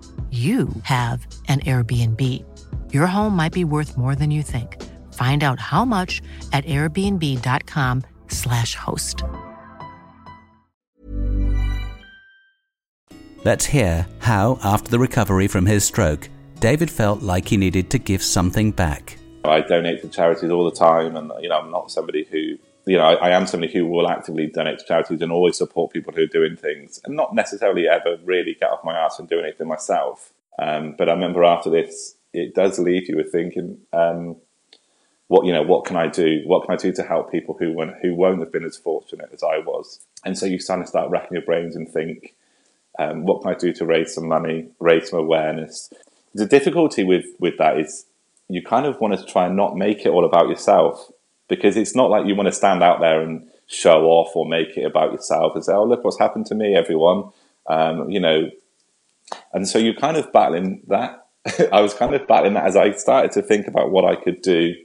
you 0.31 0.69
have 0.83 1.27
an 1.49 1.59
Airbnb. 1.59 2.45
Your 2.93 3.07
home 3.07 3.35
might 3.35 3.51
be 3.51 3.65
worth 3.65 3.97
more 3.97 4.15
than 4.15 4.31
you 4.31 4.43
think. 4.43 4.81
Find 5.13 5.43
out 5.43 5.59
how 5.59 5.83
much 5.83 6.21
at 6.53 6.63
airbnb.com/slash 6.63 8.75
host. 8.75 9.23
Let's 13.43 13.65
hear 13.65 14.07
how, 14.19 14.59
after 14.63 14.91
the 14.91 14.99
recovery 14.99 15.47
from 15.47 15.65
his 15.65 15.83
stroke, 15.83 16.29
David 16.59 16.91
felt 16.91 17.23
like 17.23 17.47
he 17.47 17.57
needed 17.57 17.89
to 17.89 17.97
give 17.97 18.21
something 18.23 18.71
back. 18.71 19.17
I 19.43 19.61
donate 19.61 20.03
to 20.03 20.07
charities 20.07 20.51
all 20.51 20.63
the 20.63 20.71
time, 20.71 21.17
and 21.17 21.31
you 21.41 21.49
know, 21.49 21.57
I'm 21.57 21.71
not 21.71 21.89
somebody 21.91 22.27
who 22.31 22.57
you 22.85 22.97
know, 22.97 23.03
I, 23.03 23.13
I, 23.13 23.29
am 23.31 23.47
somebody 23.47 23.71
who 23.71 23.85
will 23.85 24.09
actively 24.09 24.47
donate 24.47 24.79
to 24.79 24.85
charities 24.85 25.21
and 25.21 25.31
always 25.31 25.57
support 25.57 25.93
people 25.93 26.13
who 26.13 26.23
are 26.23 26.27
doing 26.27 26.55
things, 26.55 26.99
and 27.05 27.15
not 27.15 27.35
necessarily 27.35 27.87
ever 27.87 28.17
really 28.23 28.55
get 28.59 28.71
off 28.71 28.83
my 28.83 28.97
ass 28.97 29.19
and 29.19 29.29
do 29.29 29.39
anything 29.39 29.67
myself. 29.67 30.33
Um, 30.59 30.95
but 30.97 31.09
I 31.09 31.13
remember 31.13 31.43
after 31.43 31.69
this, 31.69 32.15
it 32.33 32.55
does 32.55 32.79
leave 32.79 33.09
you 33.09 33.17
with 33.17 33.31
thinking, 33.31 33.77
um, 33.93 34.37
what 35.27 35.45
you 35.45 35.53
know, 35.53 35.63
what 35.63 35.85
can 35.85 35.95
I 35.95 36.07
do? 36.07 36.41
What 36.45 36.65
can 36.65 36.73
I 36.73 36.77
do 36.77 36.91
to 36.93 37.03
help 37.03 37.31
people 37.31 37.55
who 37.57 37.71
won't, 37.71 37.95
who 38.01 38.15
won't 38.15 38.39
have 38.39 38.51
been 38.51 38.65
as 38.65 38.77
fortunate 38.77 39.29
as 39.31 39.43
I 39.43 39.59
was? 39.59 40.01
And 40.25 40.37
so 40.37 40.45
you 40.45 40.59
kind 40.59 40.81
of 40.81 40.87
start 40.87 41.09
racking 41.09 41.33
your 41.33 41.43
brains 41.43 41.75
and 41.75 41.87
think, 41.87 42.35
um, 42.99 43.23
what 43.23 43.41
can 43.41 43.51
I 43.51 43.57
do 43.57 43.71
to 43.73 43.85
raise 43.85 44.13
some 44.13 44.27
money, 44.27 44.69
raise 44.79 45.09
some 45.09 45.19
awareness? 45.19 45.91
The 46.33 46.45
difficulty 46.45 47.03
with 47.03 47.25
with 47.39 47.57
that 47.57 47.79
is 47.79 48.05
you 48.49 48.61
kind 48.61 48.85
of 48.85 48.99
want 48.99 49.17
to 49.17 49.25
try 49.25 49.45
and 49.45 49.55
not 49.55 49.77
make 49.77 50.05
it 50.05 50.09
all 50.09 50.25
about 50.25 50.49
yourself 50.49 51.09
because 51.51 51.75
it's 51.75 51.93
not 51.93 52.09
like 52.09 52.25
you 52.25 52.33
want 52.33 52.47
to 52.47 52.53
stand 52.53 52.81
out 52.81 53.01
there 53.01 53.19
and 53.19 53.45
show 53.67 54.05
off 54.05 54.33
or 54.37 54.45
make 54.45 54.77
it 54.77 54.85
about 54.85 55.11
yourself 55.11 55.53
and 55.53 55.65
say, 55.65 55.73
"Oh, 55.73 55.83
look 55.83 56.01
what's 56.01 56.17
happened 56.17 56.45
to 56.45 56.55
me, 56.55 56.75
everyone." 56.75 57.25
Um, 57.67 58.09
you 58.09 58.21
know, 58.21 58.49
and 59.51 59.67
so 59.67 59.77
you're 59.77 59.93
kind 59.93 60.15
of 60.15 60.31
battling 60.31 60.81
that. 60.87 61.27
I 61.73 61.81
was 61.81 61.93
kind 61.93 62.15
of 62.15 62.25
battling 62.25 62.53
that 62.53 62.65
as 62.65 62.77
I 62.77 62.91
started 62.91 63.33
to 63.33 63.41
think 63.41 63.67
about 63.67 63.91
what 63.91 64.05
I 64.05 64.15
could 64.15 64.41
do 64.41 64.75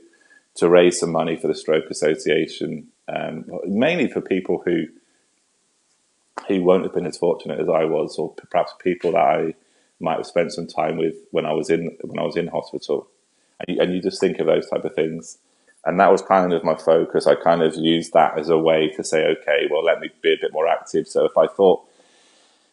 to 0.56 0.68
raise 0.68 0.98
some 0.98 1.12
money 1.12 1.36
for 1.36 1.46
the 1.46 1.54
Stroke 1.54 1.88
Association, 1.88 2.88
um, 3.06 3.44
mainly 3.64 4.08
for 4.08 4.20
people 4.20 4.60
who 4.64 4.86
who 6.48 6.64
won't 6.64 6.82
have 6.82 6.94
been 6.94 7.06
as 7.06 7.16
fortunate 7.16 7.60
as 7.60 7.68
I 7.68 7.84
was, 7.84 8.18
or 8.18 8.34
perhaps 8.34 8.74
people 8.82 9.12
that 9.12 9.18
I 9.18 9.54
might 10.00 10.16
have 10.16 10.26
spent 10.26 10.52
some 10.52 10.66
time 10.66 10.96
with 10.96 11.14
when 11.30 11.46
I 11.46 11.52
was 11.52 11.70
in 11.70 11.96
when 12.00 12.18
I 12.18 12.24
was 12.24 12.36
in 12.36 12.48
hospital. 12.48 13.08
And 13.60 13.76
you, 13.76 13.82
and 13.82 13.94
you 13.94 14.02
just 14.02 14.20
think 14.20 14.40
of 14.40 14.46
those 14.46 14.68
type 14.68 14.84
of 14.84 14.96
things 14.96 15.38
and 15.86 16.00
that 16.00 16.10
was 16.10 16.20
kind 16.20 16.52
of 16.52 16.64
my 16.64 16.74
focus. 16.74 17.28
I 17.28 17.36
kind 17.36 17.62
of 17.62 17.76
used 17.76 18.12
that 18.12 18.36
as 18.36 18.48
a 18.48 18.58
way 18.58 18.88
to 18.96 19.04
say, 19.04 19.24
okay, 19.24 19.68
well, 19.70 19.84
let 19.84 20.00
me 20.00 20.10
be 20.20 20.32
a 20.32 20.40
bit 20.40 20.52
more 20.52 20.66
active. 20.66 21.06
So 21.06 21.24
if 21.24 21.38
I 21.38 21.46
thought, 21.46 21.80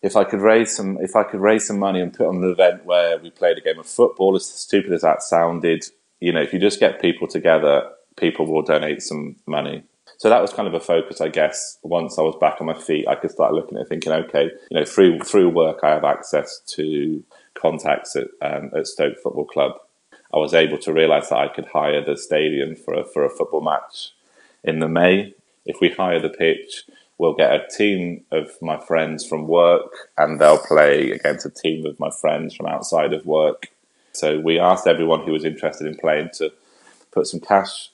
if 0.02 0.16
I 0.16 0.24
could 0.24 0.42
raise 0.42 0.76
some, 0.76 0.98
if 1.00 1.16
I 1.16 1.24
could 1.24 1.40
raise 1.40 1.68
some 1.68 1.78
money 1.78 2.02
and 2.02 2.12
put 2.12 2.28
on 2.28 2.44
an 2.44 2.52
event 2.52 2.86
where 2.86 3.20
we 3.20 3.30
played 3.30 3.60
a 3.60 3.62
game 3.62 3.78
of 3.80 3.86
football, 3.86 4.36
as 4.36 4.48
stupid 4.48 4.92
as 4.92 5.02
that 5.02 5.22
sounded, 5.22 5.86
you 6.20 6.34
know, 6.34 6.42
if 6.42 6.54
you 6.54 6.60
just 6.60 6.80
get 6.80 7.00
people 7.00 7.28
together, 7.28 7.88
people 8.18 8.48
will 8.48 8.64
donate 8.64 9.04
some 9.04 9.36
money. 9.46 9.84
So 10.18 10.30
that 10.30 10.42
was 10.42 10.52
kind 10.52 10.68
of 10.68 10.74
a 10.74 10.80
focus, 10.80 11.22
I 11.22 11.28
guess. 11.28 11.78
Once 11.84 12.18
I 12.18 12.24
was 12.24 12.36
back 12.42 12.62
on 12.62 12.68
my 12.68 12.74
feet, 12.74 13.08
I 13.08 13.16
could 13.16 13.32
start 13.32 13.54
looking 13.54 13.78
at 13.78 13.90
thinking, 13.90 14.12
okay, 14.12 14.50
you 14.72 14.80
know, 14.80 14.86
through 14.86 15.20
through 15.20 15.50
work, 15.50 15.80
I 15.84 15.92
have 15.92 16.04
access 16.04 16.62
to 16.68 17.24
contacts 17.54 18.16
at 18.16 18.28
um, 18.42 18.72
at 18.76 18.88
Stoke 18.88 19.20
Football 19.20 19.46
Club 19.46 19.74
I 20.34 20.38
was 20.38 20.54
able 20.54 20.80
to 20.80 20.94
realise 20.94 21.30
that 21.30 21.38
I 21.38 21.48
could 21.48 21.68
hire 21.68 22.04
the 22.04 22.18
stadium 22.18 22.76
for 22.76 22.94
a, 22.96 23.04
for 23.04 23.24
a 23.24 23.30
football 23.30 23.62
match 23.62 24.12
in 24.64 24.80
the 24.80 24.88
May. 24.88 25.36
If 25.66 25.78
we 25.80 25.92
hire 25.92 26.20
the 26.20 26.30
pitch, 26.30 26.86
we'll 27.18 27.36
get 27.36 27.54
a 27.54 27.68
team 27.68 28.26
of 28.32 28.52
my 28.62 28.80
friends 28.80 29.26
from 29.26 29.48
work 29.48 30.10
and 30.18 30.40
they'll 30.40 30.58
play 30.58 31.12
against 31.12 31.46
a 31.46 31.52
team 31.52 31.86
of 31.86 32.00
my 32.00 32.10
friends 32.10 32.56
from 32.56 32.66
outside 32.66 33.14
of 33.14 33.26
work. 33.26 33.68
So 34.14 34.40
we 34.40 34.60
asked 34.60 34.88
everyone 34.88 35.22
who 35.26 35.32
was 35.32 35.46
interested 35.46 35.88
in 35.88 35.96
playing 35.96 36.32
to 36.36 36.52
put 37.12 37.28
some 37.28 37.40
cash 37.40 37.90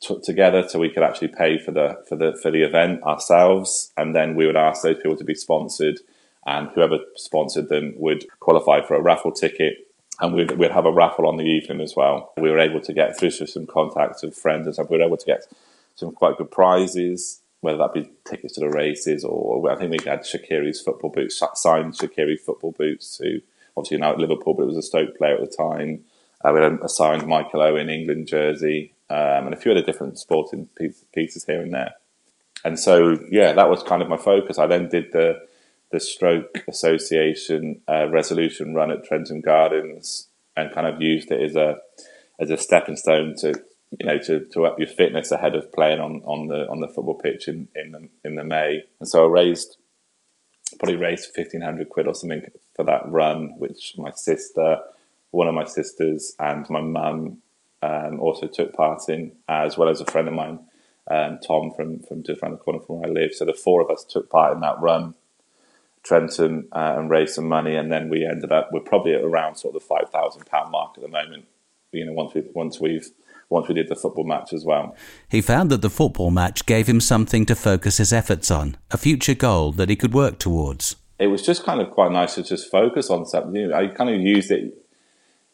t- 0.00 0.20
together 0.22 0.68
so 0.68 0.78
we 0.78 0.90
could 0.90 1.02
actually 1.02 1.28
pay 1.28 1.58
for 1.58 1.70
the 1.70 2.02
for 2.08 2.16
the 2.16 2.38
for 2.42 2.50
the 2.50 2.62
event 2.62 3.02
ourselves, 3.02 3.92
and 3.96 4.14
then 4.14 4.36
we 4.36 4.46
would 4.46 4.56
ask 4.56 4.82
those 4.82 4.96
people 4.96 5.16
to 5.16 5.24
be 5.24 5.34
sponsored, 5.34 5.98
and 6.46 6.68
whoever 6.70 6.98
sponsored 7.16 7.68
them 7.68 7.94
would 7.96 8.26
qualify 8.40 8.80
for 8.80 8.94
a 8.94 9.02
raffle 9.02 9.32
ticket 9.32 9.85
and 10.20 10.34
we'd, 10.34 10.52
we'd 10.52 10.70
have 10.70 10.86
a 10.86 10.92
raffle 10.92 11.26
on 11.26 11.36
the 11.36 11.44
evening 11.44 11.80
as 11.80 11.94
well. 11.94 12.32
We 12.38 12.50
were 12.50 12.58
able 12.58 12.80
to 12.80 12.92
get 12.92 13.18
through 13.18 13.32
to 13.32 13.46
some 13.46 13.66
contacts 13.66 14.22
of 14.22 14.34
friends 14.34 14.66
and 14.66 14.74
stuff. 14.74 14.90
We 14.90 14.98
were 14.98 15.04
able 15.04 15.16
to 15.16 15.26
get 15.26 15.46
some 15.94 16.12
quite 16.12 16.36
good 16.36 16.50
prizes, 16.50 17.40
whether 17.60 17.78
that 17.78 17.94
be 17.94 18.10
tickets 18.24 18.54
to 18.54 18.60
the 18.60 18.70
races 18.70 19.24
or 19.24 19.70
I 19.70 19.76
think 19.76 19.90
we 19.90 19.98
had 20.08 20.20
Shaqiri's 20.20 20.80
football 20.80 21.10
boots, 21.10 21.42
signed 21.54 21.94
Shaqiri 21.94 22.38
football 22.40 22.72
boots, 22.72 23.18
who 23.22 23.40
obviously 23.76 23.98
now 23.98 24.12
at 24.12 24.18
Liverpool, 24.18 24.54
but 24.54 24.64
it 24.64 24.66
was 24.66 24.76
a 24.76 24.82
Stoke 24.82 25.16
player 25.18 25.34
at 25.34 25.40
the 25.40 25.56
time. 25.56 26.04
Uh, 26.44 26.52
we 26.52 26.60
had 26.60 26.90
signed 26.90 27.26
Michael 27.26 27.62
Owen 27.62 27.90
England 27.90 28.26
jersey 28.26 28.92
um, 29.10 29.46
and 29.46 29.54
a 29.54 29.56
few 29.56 29.72
other 29.72 29.82
different 29.82 30.18
sporting 30.18 30.68
pieces 31.12 31.44
here 31.44 31.60
and 31.60 31.72
there. 31.72 31.94
And 32.64 32.78
so, 32.78 33.18
yeah, 33.30 33.52
that 33.52 33.68
was 33.68 33.82
kind 33.82 34.02
of 34.02 34.08
my 34.08 34.16
focus. 34.16 34.58
I 34.58 34.66
then 34.66 34.88
did 34.88 35.12
the 35.12 35.40
the 35.96 36.00
Stroke 36.00 36.62
Association 36.68 37.80
uh, 37.88 38.06
resolution 38.18 38.74
run 38.74 38.90
at 38.90 39.04
Trentham 39.04 39.40
Gardens 39.40 40.28
and 40.54 40.74
kind 40.74 40.86
of 40.86 41.00
used 41.00 41.30
it 41.30 41.40
as 41.48 41.56
a 41.56 41.78
as 42.38 42.50
a 42.50 42.58
stepping 42.58 42.96
stone 42.96 43.34
to 43.42 43.48
you 43.98 44.06
know, 44.06 44.18
to, 44.18 44.44
to 44.52 44.66
up 44.66 44.78
your 44.78 44.88
fitness 44.88 45.30
ahead 45.30 45.54
of 45.54 45.72
playing 45.72 46.00
on, 46.00 46.20
on 46.24 46.48
the 46.48 46.68
on 46.68 46.80
the 46.80 46.88
football 46.88 47.14
pitch 47.14 47.48
in 47.48 47.68
in 47.74 47.92
the, 47.92 48.08
in 48.24 48.34
the 48.34 48.44
May. 48.44 48.82
And 49.00 49.08
so 49.08 49.24
I 49.24 49.28
raised 49.28 49.78
probably 50.78 50.96
raised 50.96 51.34
fifteen 51.34 51.62
hundred 51.62 51.88
quid 51.88 52.06
or 52.06 52.14
something 52.14 52.42
for 52.74 52.84
that 52.84 53.02
run, 53.06 53.54
which 53.58 53.94
my 53.96 54.10
sister, 54.10 54.78
one 55.30 55.48
of 55.48 55.54
my 55.54 55.64
sisters, 55.64 56.34
and 56.38 56.68
my 56.68 56.80
mum 56.80 57.38
um, 57.82 58.20
also 58.20 58.46
took 58.48 58.74
part 58.74 59.08
in, 59.08 59.32
as 59.48 59.78
well 59.78 59.88
as 59.88 60.00
a 60.00 60.10
friend 60.12 60.28
of 60.28 60.34
mine, 60.34 60.58
um, 61.10 61.38
Tom 61.46 61.72
from 61.74 62.00
from 62.00 62.22
just 62.22 62.42
around 62.42 62.52
the 62.52 62.58
corner 62.58 62.80
from 62.80 62.96
where 62.96 63.08
I 63.08 63.12
live. 63.12 63.32
So 63.34 63.44
the 63.46 63.54
four 63.54 63.80
of 63.80 63.90
us 63.90 64.04
took 64.04 64.28
part 64.28 64.54
in 64.54 64.60
that 64.60 64.80
run. 64.80 65.14
Trentham 66.06 66.68
uh, 66.72 66.94
and 66.96 67.10
raised 67.10 67.34
some 67.34 67.48
money, 67.48 67.74
and 67.74 67.90
then 67.90 68.08
we 68.08 68.24
ended 68.24 68.52
up 68.52 68.70
we're 68.72 68.80
probably 68.80 69.14
at 69.14 69.22
around 69.22 69.56
sort 69.56 69.74
of 69.74 69.82
the 69.82 69.86
five 69.86 70.10
thousand 70.10 70.46
pound 70.46 70.70
mark 70.70 70.92
at 70.96 71.02
the 71.02 71.08
moment. 71.08 71.46
You 71.92 72.06
know, 72.06 72.12
once 72.12 72.34
we 72.34 72.44
once 72.54 72.80
we've 72.80 73.10
once 73.48 73.68
we 73.68 73.74
did 73.74 73.88
the 73.88 73.96
football 73.96 74.24
match 74.24 74.52
as 74.52 74.64
well. 74.64 74.94
He 75.28 75.40
found 75.40 75.70
that 75.70 75.82
the 75.82 75.90
football 75.90 76.30
match 76.30 76.66
gave 76.66 76.88
him 76.88 77.00
something 77.00 77.46
to 77.46 77.54
focus 77.54 77.98
his 77.98 78.12
efforts 78.12 78.50
on, 78.50 78.76
a 78.90 78.98
future 78.98 79.34
goal 79.34 79.72
that 79.72 79.88
he 79.88 79.96
could 79.96 80.12
work 80.12 80.38
towards. 80.38 80.96
It 81.18 81.28
was 81.28 81.42
just 81.42 81.64
kind 81.64 81.80
of 81.80 81.90
quite 81.90 82.12
nice 82.12 82.34
to 82.34 82.42
just 82.42 82.70
focus 82.70 83.08
on 83.10 83.24
something. 83.26 83.54
You 83.54 83.68
know, 83.68 83.76
I 83.76 83.88
kind 83.88 84.10
of 84.10 84.20
used 84.20 84.50
it. 84.50 84.74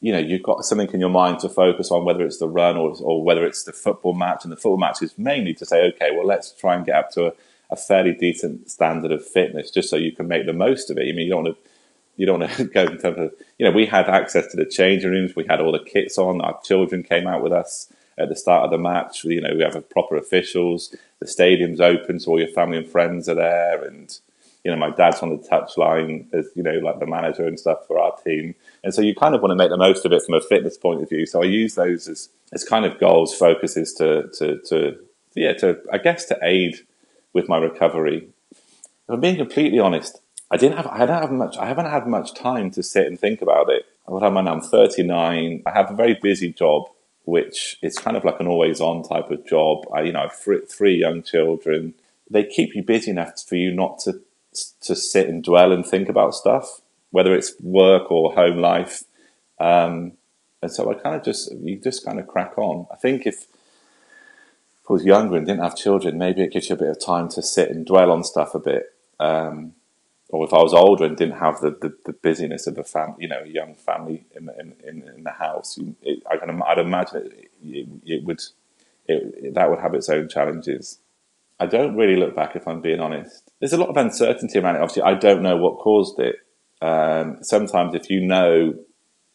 You 0.00 0.12
know, 0.12 0.18
you've 0.18 0.42
got 0.42 0.64
something 0.64 0.90
in 0.92 1.00
your 1.00 1.10
mind 1.10 1.38
to 1.40 1.48
focus 1.48 1.90
on, 1.92 2.04
whether 2.04 2.24
it's 2.26 2.38
the 2.38 2.48
run 2.48 2.76
or, 2.76 2.94
or 3.00 3.22
whether 3.22 3.46
it's 3.46 3.62
the 3.62 3.72
football 3.72 4.14
match. 4.14 4.44
And 4.44 4.50
the 4.50 4.56
football 4.56 4.78
match 4.78 5.00
is 5.00 5.16
mainly 5.16 5.54
to 5.54 5.64
say, 5.64 5.86
okay, 5.92 6.10
well, 6.10 6.26
let's 6.26 6.50
try 6.52 6.74
and 6.74 6.84
get 6.84 6.96
up 6.96 7.10
to 7.12 7.26
a 7.26 7.32
a 7.72 7.76
fairly 7.76 8.12
decent 8.12 8.70
standard 8.70 9.10
of 9.10 9.26
fitness 9.26 9.70
just 9.70 9.88
so 9.88 9.96
you 9.96 10.12
can 10.12 10.28
make 10.28 10.44
the 10.44 10.52
most 10.52 10.90
of 10.90 10.98
it. 10.98 11.08
I 11.08 11.12
mean, 11.12 11.26
you 11.26 11.30
don't 11.30 11.44
want 11.44 11.56
to 11.56 11.70
you 12.16 12.26
don't 12.26 12.40
want 12.40 12.52
to 12.52 12.64
go 12.78 12.82
in 12.82 12.98
terms 12.98 13.18
of 13.18 13.32
you 13.58 13.64
know 13.64 13.72
we 13.72 13.86
had 13.86 14.08
access 14.08 14.46
to 14.48 14.56
the 14.56 14.66
changing 14.66 15.10
rooms, 15.10 15.34
we 15.34 15.46
had 15.48 15.60
all 15.60 15.72
the 15.72 15.80
kits 15.80 16.18
on. 16.18 16.40
Our 16.42 16.60
children 16.62 17.02
came 17.02 17.26
out 17.26 17.42
with 17.42 17.52
us 17.52 17.90
at 18.18 18.28
the 18.28 18.36
start 18.36 18.64
of 18.64 18.70
the 18.70 18.78
match. 18.78 19.24
You 19.24 19.40
know, 19.40 19.54
we 19.56 19.62
have 19.62 19.88
proper 19.88 20.16
officials. 20.16 20.94
The 21.18 21.26
stadium's 21.26 21.80
open, 21.80 22.20
so 22.20 22.32
all 22.32 22.38
your 22.38 22.48
family 22.48 22.76
and 22.76 22.86
friends 22.86 23.28
are 23.28 23.34
there, 23.34 23.82
and 23.82 24.16
you 24.64 24.70
know, 24.70 24.76
my 24.76 24.90
dad's 24.90 25.20
on 25.22 25.30
the 25.30 25.48
touchline 25.48 26.32
as 26.34 26.48
you 26.54 26.62
know, 26.62 26.74
like 26.74 27.00
the 27.00 27.06
manager 27.06 27.46
and 27.46 27.58
stuff 27.58 27.86
for 27.86 27.98
our 27.98 28.14
team. 28.18 28.54
And 28.84 28.92
so 28.92 29.00
you 29.00 29.14
kind 29.14 29.34
of 29.34 29.40
want 29.40 29.50
to 29.50 29.56
make 29.56 29.70
the 29.70 29.76
most 29.76 30.04
of 30.04 30.12
it 30.12 30.22
from 30.24 30.34
a 30.34 30.40
fitness 30.40 30.76
point 30.76 31.02
of 31.02 31.08
view. 31.08 31.26
So 31.26 31.42
I 31.42 31.46
use 31.46 31.74
those 31.74 32.06
as 32.06 32.28
as 32.52 32.64
kind 32.64 32.84
of 32.84 33.00
goals, 33.00 33.34
focuses 33.34 33.94
to 33.94 34.28
to 34.38 34.60
to 34.68 34.98
yeah 35.34 35.54
to 35.54 35.80
I 35.90 35.98
guess 35.98 36.26
to 36.26 36.38
aid 36.42 36.76
with 37.32 37.48
my 37.48 37.58
recovery. 37.58 38.28
If 38.50 39.08
I'm 39.08 39.20
being 39.20 39.36
completely 39.36 39.78
honest, 39.78 40.20
I 40.50 40.56
didn't 40.56 40.76
have, 40.76 40.86
I 40.86 41.06
don't 41.06 41.22
have 41.22 41.32
much, 41.32 41.56
I 41.56 41.66
haven't 41.66 41.86
had 41.86 42.06
much 42.06 42.34
time 42.34 42.70
to 42.72 42.82
sit 42.82 43.06
and 43.06 43.18
think 43.18 43.40
about 43.40 43.70
it. 43.70 43.86
What 44.04 44.22
am 44.22 44.36
I 44.36 44.42
now? 44.42 44.52
I'm 44.52 44.60
39. 44.60 45.62
I 45.64 45.70
have 45.70 45.90
a 45.90 45.94
very 45.94 46.18
busy 46.20 46.52
job, 46.52 46.88
which 47.24 47.78
is 47.82 47.98
kind 47.98 48.16
of 48.16 48.24
like 48.24 48.40
an 48.40 48.46
always 48.46 48.80
on 48.80 49.02
type 49.02 49.30
of 49.30 49.46
job. 49.46 49.86
I, 49.94 50.02
you 50.02 50.12
know, 50.12 50.24
I've 50.24 50.68
three 50.68 50.96
young 50.96 51.22
children. 51.22 51.94
They 52.28 52.44
keep 52.44 52.74
you 52.74 52.82
busy 52.82 53.10
enough 53.10 53.40
for 53.46 53.56
you 53.56 53.72
not 53.72 54.00
to, 54.00 54.20
to 54.82 54.94
sit 54.94 55.28
and 55.28 55.42
dwell 55.42 55.72
and 55.72 55.86
think 55.86 56.08
about 56.08 56.34
stuff, 56.34 56.82
whether 57.10 57.34
it's 57.34 57.54
work 57.60 58.10
or 58.10 58.34
home 58.34 58.58
life. 58.58 59.04
Um, 59.58 60.12
and 60.60 60.70
so 60.70 60.90
I 60.90 60.94
kind 60.94 61.16
of 61.16 61.24
just, 61.24 61.52
you 61.60 61.76
just 61.76 62.04
kind 62.04 62.20
of 62.20 62.26
crack 62.26 62.58
on. 62.58 62.86
I 62.92 62.96
think 62.96 63.26
if, 63.26 63.46
was 64.92 65.04
younger 65.04 65.36
and 65.36 65.46
didn't 65.46 65.62
have 65.62 65.76
children, 65.76 66.18
maybe 66.18 66.42
it 66.42 66.52
gives 66.52 66.68
you 66.68 66.74
a 66.76 66.78
bit 66.78 66.88
of 66.88 67.04
time 67.04 67.28
to 67.30 67.42
sit 67.42 67.70
and 67.70 67.86
dwell 67.86 68.10
on 68.10 68.22
stuff 68.22 68.54
a 68.54 68.58
bit. 68.58 68.94
Um, 69.18 69.74
or 70.28 70.46
if 70.46 70.52
I 70.52 70.58
was 70.58 70.72
older 70.72 71.04
and 71.04 71.16
didn't 71.16 71.38
have 71.38 71.60
the, 71.60 71.70
the, 71.70 71.94
the 72.06 72.12
busyness 72.12 72.66
of 72.66 72.78
a 72.78 72.84
family, 72.84 73.16
you 73.20 73.28
know, 73.28 73.42
a 73.44 73.48
young 73.48 73.74
family 73.74 74.24
in 74.34 74.48
in, 74.58 74.74
in, 74.86 75.08
in 75.16 75.24
the 75.24 75.30
house, 75.30 75.78
it, 76.02 76.22
I 76.30 76.36
can 76.36 76.62
I'd 76.62 76.78
imagine 76.78 77.26
it, 77.26 77.50
it, 77.62 77.88
it 78.04 78.24
would 78.24 78.40
it, 79.06 79.54
that 79.54 79.68
would 79.68 79.80
have 79.80 79.94
its 79.94 80.08
own 80.08 80.28
challenges. 80.28 80.98
I 81.60 81.66
don't 81.66 81.96
really 81.96 82.16
look 82.16 82.34
back 82.34 82.56
if 82.56 82.66
I'm 82.66 82.80
being 82.80 83.00
honest. 83.00 83.50
There's 83.60 83.74
a 83.74 83.76
lot 83.76 83.90
of 83.90 83.96
uncertainty 83.96 84.58
around 84.58 84.76
it. 84.76 84.82
Obviously, 84.82 85.02
I 85.02 85.14
don't 85.14 85.42
know 85.42 85.56
what 85.56 85.78
caused 85.78 86.18
it. 86.18 86.36
Um, 86.80 87.38
sometimes, 87.42 87.94
if 87.94 88.10
you 88.10 88.20
know, 88.20 88.74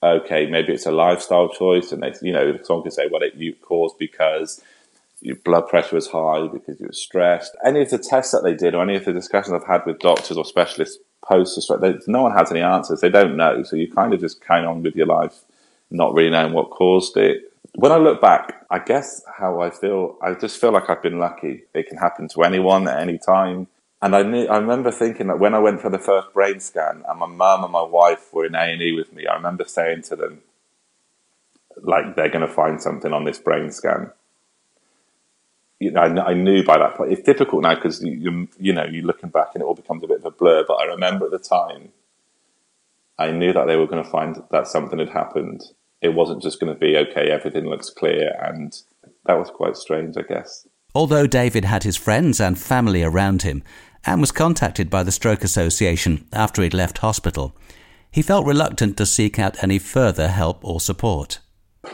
okay, 0.02 0.48
maybe 0.48 0.74
it's 0.74 0.88
a 0.88 0.92
lifestyle 0.92 1.50
choice, 1.50 1.92
and 1.92 2.02
they, 2.02 2.14
you 2.22 2.34
know, 2.34 2.58
someone 2.64 2.84
can 2.84 2.92
say, 2.92 3.08
well, 3.10 3.22
it 3.22 3.36
you 3.36 3.54
caused 3.54 3.98
because 3.98 4.62
your 5.22 5.36
blood 5.38 5.68
pressure 5.68 5.96
was 5.96 6.08
high 6.08 6.48
because 6.48 6.80
you 6.80 6.88
were 6.88 6.94
stressed. 6.94 7.56
Any 7.66 7.82
of 7.82 7.90
the 7.90 7.98
tests 7.98 8.32
that 8.32 8.44
they 8.44 8.54
did, 8.54 8.76
or 8.76 8.84
any 8.84 8.96
of 8.96 9.06
the 9.06 9.14
discussions 9.14 9.54
I've 9.54 9.68
had 9.68 9.86
with 9.86 10.00
doctors 10.00 10.38
or 10.38 10.46
specialists 10.46 11.00
post 11.28 11.56
the 11.56 11.62
stroke, 11.62 12.08
no 12.08 12.24
one 12.24 12.34
has 12.34 12.52
any 12.52 12.62
answers. 12.62 13.02
They 13.02 13.10
don't 13.10 13.36
know, 13.36 13.64
so 13.64 13.76
you 13.76 13.92
kind 13.92 14.14
of 14.14 14.20
just 14.20 14.46
carry 14.46 14.66
on 14.66 14.84
with 14.84 14.96
your 14.96 15.08
life, 15.08 15.44
not 15.90 16.14
really 16.14 16.30
knowing 16.30 16.54
what 16.54 16.70
caused 16.70 17.18
it. 17.18 17.52
When 17.76 17.92
I 17.92 17.98
look 17.98 18.22
back, 18.22 18.66
I 18.70 18.80
guess 18.80 19.24
how 19.38 19.62
I 19.62 19.70
feel, 19.70 20.18
I 20.22 20.34
just 20.34 20.60
feel 20.62 20.72
like 20.72 20.90
I've 20.90 21.02
been 21.02 21.20
lucky. 21.20 21.64
It 21.74 21.88
can 21.88 21.98
happen 21.98 22.28
to 22.30 22.44
anyone 22.44 22.88
at 22.88 23.00
any 23.00 23.18
time. 23.18 23.68
And 24.02 24.16
I 24.16 24.22
knew, 24.22 24.46
I 24.46 24.58
remember 24.58 24.92
thinking 24.92 25.28
that 25.28 25.40
when 25.40 25.56
I 25.56 25.60
went 25.60 25.82
for 25.82 25.90
the 25.90 25.98
first 25.98 26.32
brain 26.34 26.60
scan, 26.60 27.04
and 27.08 27.20
my 27.20 27.26
mum 27.26 27.64
and 27.64 27.74
my 27.74 27.82
wife 27.82 28.32
were 28.32 28.46
in 28.46 28.56
A 28.56 28.60
and 28.60 28.82
E 28.82 28.94
with 28.94 29.12
me, 29.12 29.26
I 29.26 29.34
remember 29.34 29.66
saying 29.66 30.04
to 30.04 30.16
them, 30.16 30.42
like 31.82 32.16
they're 32.16 32.30
going 32.30 32.48
to 32.48 32.54
find 32.54 32.82
something 32.82 33.14
on 33.14 33.24
this 33.24 33.40
brain 33.40 33.72
scan 33.72 34.12
you 35.80 35.92
know, 35.92 36.02
I, 36.02 36.32
I, 36.32 36.34
knew 36.34 36.64
by 36.64 36.78
that 36.78 36.96
point. 36.96 37.12
It's 37.12 37.22
difficult 37.22 37.64
now 37.64 37.76
because 37.76 38.02
you, 38.02 38.12
you, 38.14 38.48
you 38.60 38.74
know, 38.74 38.86
you're 38.86 39.06
looking 39.06 39.30
back 39.30 39.50
and 39.54 39.62
it 39.62 39.66
all 39.66 39.76
becomes 39.76 40.04
a 40.04 40.08
bit 40.08 40.20
of 40.20 40.26
a 40.26 40.32
blur. 40.32 40.64
But 40.68 40.76
I 40.76 40.86
remember 40.86 41.26
at 41.26 41.32
the 41.32 41.40
time, 41.40 41.90
I 43.20 43.32
knew 43.32 43.54
that 43.54 43.68
they 43.68 43.76
were 43.76 43.88
going 43.88 44.04
to 44.04 44.10
find 44.10 44.42
that 44.52 44.68
something 44.68 45.00
had 45.00 45.10
happened. 45.10 45.64
It 46.02 46.10
wasn't 46.10 46.42
just 46.42 46.60
going 46.60 46.74
to 46.74 46.80
be 46.80 46.98
okay. 46.98 47.32
Everything 47.32 47.66
looks 47.66 47.90
clear, 47.90 48.36
and 48.42 48.76
that 49.26 49.40
was 49.40 49.50
quite 49.50 49.76
strange, 49.76 50.16
I 50.18 50.22
guess. 50.22 50.68
Although 50.94 51.28
David 51.28 51.66
had 51.66 51.84
his 51.84 51.98
friends 51.98 52.40
and 52.40 52.58
family 52.58 53.04
around 53.04 53.42
him, 53.44 53.64
and 54.06 54.22
was 54.22 54.32
contacted 54.32 54.90
by 54.90 55.04
the 55.04 55.12
Stroke 55.12 55.44
Association 55.44 56.26
after 56.32 56.62
he'd 56.62 56.74
left 56.74 57.00
hospital, 57.00 57.56
he 58.10 58.22
felt 58.22 58.46
reluctant 58.46 58.98
to 58.98 59.06
seek 59.06 59.38
out 59.38 59.62
any 59.62 59.78
further 59.78 60.30
help 60.30 60.64
or 60.64 60.80
support. 60.80 61.40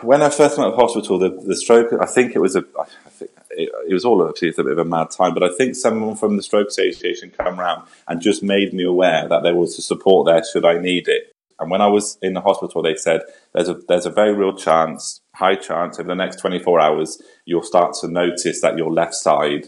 When 0.02 0.22
I 0.22 0.30
first 0.30 0.58
went 0.58 0.74
to 0.74 0.78
hospital, 0.78 1.20
the, 1.20 1.30
the 1.30 1.56
stroke, 1.56 1.94
I 2.00 2.06
think 2.06 2.36
it 2.36 2.40
was 2.40 2.56
a, 2.56 2.64
I 2.80 3.10
it, 3.58 3.70
it 3.90 3.94
was 3.94 4.06
all 4.06 4.22
obviously 4.22 4.50
a 4.50 4.64
bit 4.64 4.72
of 4.74 4.78
a 4.78 4.86
mad 4.86 5.12
time, 5.12 5.34
but 5.34 5.44
I 5.44 5.50
think 5.56 5.76
someone 5.76 6.16
from 6.16 6.38
the 6.38 6.44
Stroke 6.44 6.68
Association 6.68 7.32
came 7.32 7.60
around 7.60 7.88
and 8.08 8.22
just 8.22 8.44
made 8.44 8.74
me 8.74 8.84
aware 8.84 9.28
that 9.28 9.44
there 9.44 9.56
was 9.56 9.84
support 9.86 10.28
there 10.28 10.44
should 10.44 10.66
I 10.66 10.78
need 10.78 11.08
it. 11.08 11.34
And 11.60 11.70
when 11.70 11.82
I 11.82 11.88
was 11.88 12.18
in 12.22 12.34
the 12.34 12.42
hospital, 12.42 12.82
they 12.82 12.96
said 12.96 13.22
there's 13.54 13.70
a 13.70 13.76
there's 13.88 14.06
a 14.06 14.12
very 14.12 14.34
real 14.34 14.56
chance, 14.56 15.22
high 15.36 15.56
chance, 15.56 16.00
over 16.00 16.08
the 16.08 16.16
next 16.16 16.38
24 16.38 16.80
hours, 16.82 17.22
you'll 17.46 17.64
start 17.64 17.94
to 18.02 18.08
notice 18.08 18.62
that 18.62 18.78
your 18.78 18.92
left 18.92 19.14
side 19.14 19.68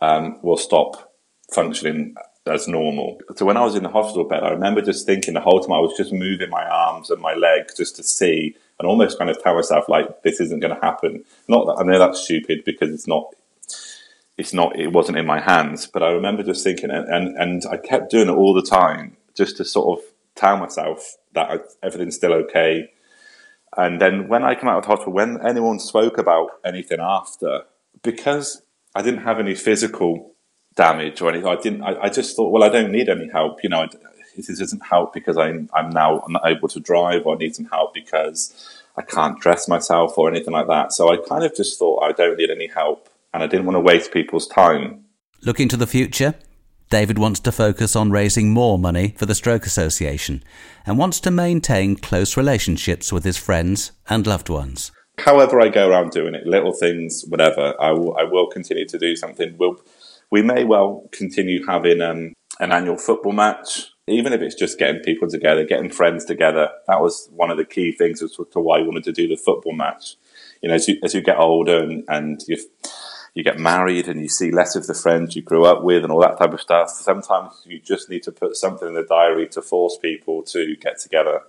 um, 0.00 0.38
will 0.42 0.56
stop 0.56 1.12
functioning 1.52 2.14
as 2.46 2.68
normal. 2.68 3.20
So 3.36 3.46
when 3.46 3.56
I 3.56 3.64
was 3.64 3.74
in 3.74 3.82
the 3.82 3.88
hospital 3.88 4.24
bed, 4.24 4.42
I 4.42 4.50
remember 4.50 4.82
just 4.82 5.06
thinking 5.06 5.34
the 5.34 5.40
whole 5.40 5.60
time 5.60 5.72
I 5.72 5.80
was 5.80 5.96
just 5.96 6.12
moving 6.12 6.50
my 6.50 6.64
arms 6.64 7.10
and 7.10 7.20
my 7.20 7.34
legs 7.34 7.76
just 7.76 7.96
to 7.96 8.02
see 8.02 8.56
and 8.78 8.88
almost 8.88 9.18
kind 9.18 9.30
of 9.30 9.42
tell 9.42 9.54
myself 9.54 9.88
like 9.88 10.22
this 10.22 10.40
isn't 10.40 10.60
going 10.60 10.74
to 10.74 10.80
happen. 10.80 11.24
Not 11.48 11.66
that 11.66 11.76
I 11.80 11.84
know 11.84 11.98
that's 11.98 12.20
stupid 12.20 12.64
because 12.64 12.92
it's 12.92 13.06
not. 13.06 13.34
It's 14.36 14.52
not. 14.52 14.78
It 14.78 14.92
wasn't 14.92 15.18
in 15.18 15.26
my 15.26 15.40
hands. 15.40 15.86
But 15.86 16.02
I 16.02 16.10
remember 16.10 16.42
just 16.42 16.64
thinking, 16.64 16.90
and 16.90 17.08
and, 17.08 17.36
and 17.36 17.62
I 17.70 17.76
kept 17.76 18.10
doing 18.10 18.28
it 18.28 18.32
all 18.32 18.54
the 18.54 18.62
time 18.62 19.16
just 19.34 19.56
to 19.58 19.64
sort 19.64 19.98
of 19.98 20.04
tell 20.34 20.56
myself 20.56 21.16
that 21.34 21.66
everything's 21.82 22.16
still 22.16 22.32
okay. 22.32 22.90
And 23.76 24.00
then 24.00 24.28
when 24.28 24.44
I 24.44 24.54
came 24.54 24.68
out 24.68 24.78
of 24.78 24.82
the 24.84 24.88
hospital, 24.88 25.12
when 25.12 25.44
anyone 25.44 25.78
spoke 25.80 26.16
about 26.18 26.50
anything 26.64 27.00
after, 27.00 27.62
because 28.02 28.62
I 28.94 29.02
didn't 29.02 29.22
have 29.22 29.40
any 29.40 29.54
physical 29.54 30.32
damage 30.76 31.20
or 31.20 31.30
anything, 31.30 31.48
I 31.48 31.56
didn't. 31.56 31.82
I, 31.82 32.02
I 32.02 32.08
just 32.08 32.36
thought, 32.36 32.50
well, 32.50 32.62
I 32.62 32.68
don't 32.68 32.92
need 32.92 33.08
any 33.08 33.28
help. 33.28 33.62
You 33.62 33.70
know, 33.70 33.82
I, 33.82 33.88
this 34.36 34.58
doesn't 34.58 34.84
help 34.84 35.12
because 35.12 35.36
I'm 35.36 35.68
I'm 35.72 35.90
now 35.90 36.24
unable 36.26 36.68
to 36.68 36.80
drive 36.80 37.26
or 37.26 37.34
I 37.34 37.38
need 37.38 37.54
some 37.54 37.66
help 37.66 37.94
because 37.94 38.82
I 38.96 39.02
can't 39.02 39.40
dress 39.40 39.68
myself 39.68 40.16
or 40.16 40.30
anything 40.30 40.52
like 40.52 40.68
that. 40.68 40.92
So 40.92 41.12
I 41.12 41.16
kind 41.16 41.44
of 41.44 41.54
just 41.54 41.78
thought 41.78 42.02
I 42.02 42.12
don't 42.12 42.38
need 42.38 42.50
any 42.50 42.68
help 42.68 43.08
and 43.32 43.42
I 43.42 43.46
didn't 43.46 43.66
want 43.66 43.76
to 43.76 43.80
waste 43.80 44.12
people's 44.12 44.46
time. 44.46 45.04
Looking 45.42 45.68
to 45.68 45.76
the 45.76 45.86
future, 45.86 46.34
David 46.90 47.18
wants 47.18 47.40
to 47.40 47.52
focus 47.52 47.96
on 47.96 48.12
raising 48.12 48.50
more 48.50 48.78
money 48.78 49.14
for 49.18 49.26
the 49.26 49.34
Stroke 49.34 49.66
Association 49.66 50.44
and 50.86 50.96
wants 50.96 51.18
to 51.20 51.30
maintain 51.30 51.96
close 51.96 52.36
relationships 52.36 53.12
with 53.12 53.24
his 53.24 53.36
friends 53.36 53.92
and 54.08 54.26
loved 54.26 54.48
ones. 54.48 54.92
However, 55.18 55.60
I 55.60 55.68
go 55.68 55.88
around 55.88 56.10
doing 56.10 56.34
it, 56.34 56.46
little 56.46 56.72
things, 56.72 57.24
whatever, 57.28 57.74
I 57.80 57.92
will, 57.92 58.16
I 58.16 58.24
will 58.24 58.48
continue 58.48 58.86
to 58.86 58.98
do 58.98 59.16
something. 59.16 59.56
We'll, 59.58 59.80
we 60.30 60.42
may 60.42 60.64
well 60.64 61.08
continue 61.12 61.64
having 61.66 62.00
um, 62.00 62.32
an 62.60 62.72
annual 62.72 62.96
football 62.96 63.32
match 63.32 63.90
even 64.06 64.32
if 64.32 64.42
it's 64.42 64.54
just 64.54 64.78
getting 64.78 65.02
people 65.02 65.28
together, 65.28 65.64
getting 65.64 65.90
friends 65.90 66.24
together, 66.24 66.68
that 66.86 67.00
was 67.00 67.28
one 67.32 67.50
of 67.50 67.56
the 67.56 67.64
key 67.64 67.92
things 67.92 68.22
as 68.22 68.32
to 68.32 68.60
why 68.60 68.78
I 68.78 68.82
wanted 68.82 69.04
to 69.04 69.12
do 69.12 69.28
the 69.28 69.36
football 69.36 69.72
match. 69.72 70.16
You 70.60 70.68
know, 70.68 70.74
as 70.74 70.88
you, 70.88 70.98
as 71.02 71.14
you 71.14 71.22
get 71.22 71.38
older 71.38 71.82
and, 71.82 72.04
and 72.08 72.42
you 72.46 72.58
you 73.34 73.42
get 73.42 73.58
married 73.58 74.06
and 74.06 74.20
you 74.20 74.28
see 74.28 74.52
less 74.52 74.76
of 74.76 74.86
the 74.86 74.94
friends 74.94 75.34
you 75.34 75.42
grew 75.42 75.64
up 75.64 75.82
with 75.82 76.04
and 76.04 76.12
all 76.12 76.20
that 76.20 76.38
type 76.38 76.52
of 76.52 76.60
stuff, 76.60 76.88
sometimes 76.88 77.62
you 77.66 77.80
just 77.80 78.08
need 78.08 78.22
to 78.22 78.30
put 78.30 78.54
something 78.54 78.86
in 78.86 78.94
the 78.94 79.02
diary 79.02 79.48
to 79.48 79.60
force 79.60 79.98
people 79.98 80.44
to 80.44 80.76
get 80.76 81.00
together. 81.00 81.40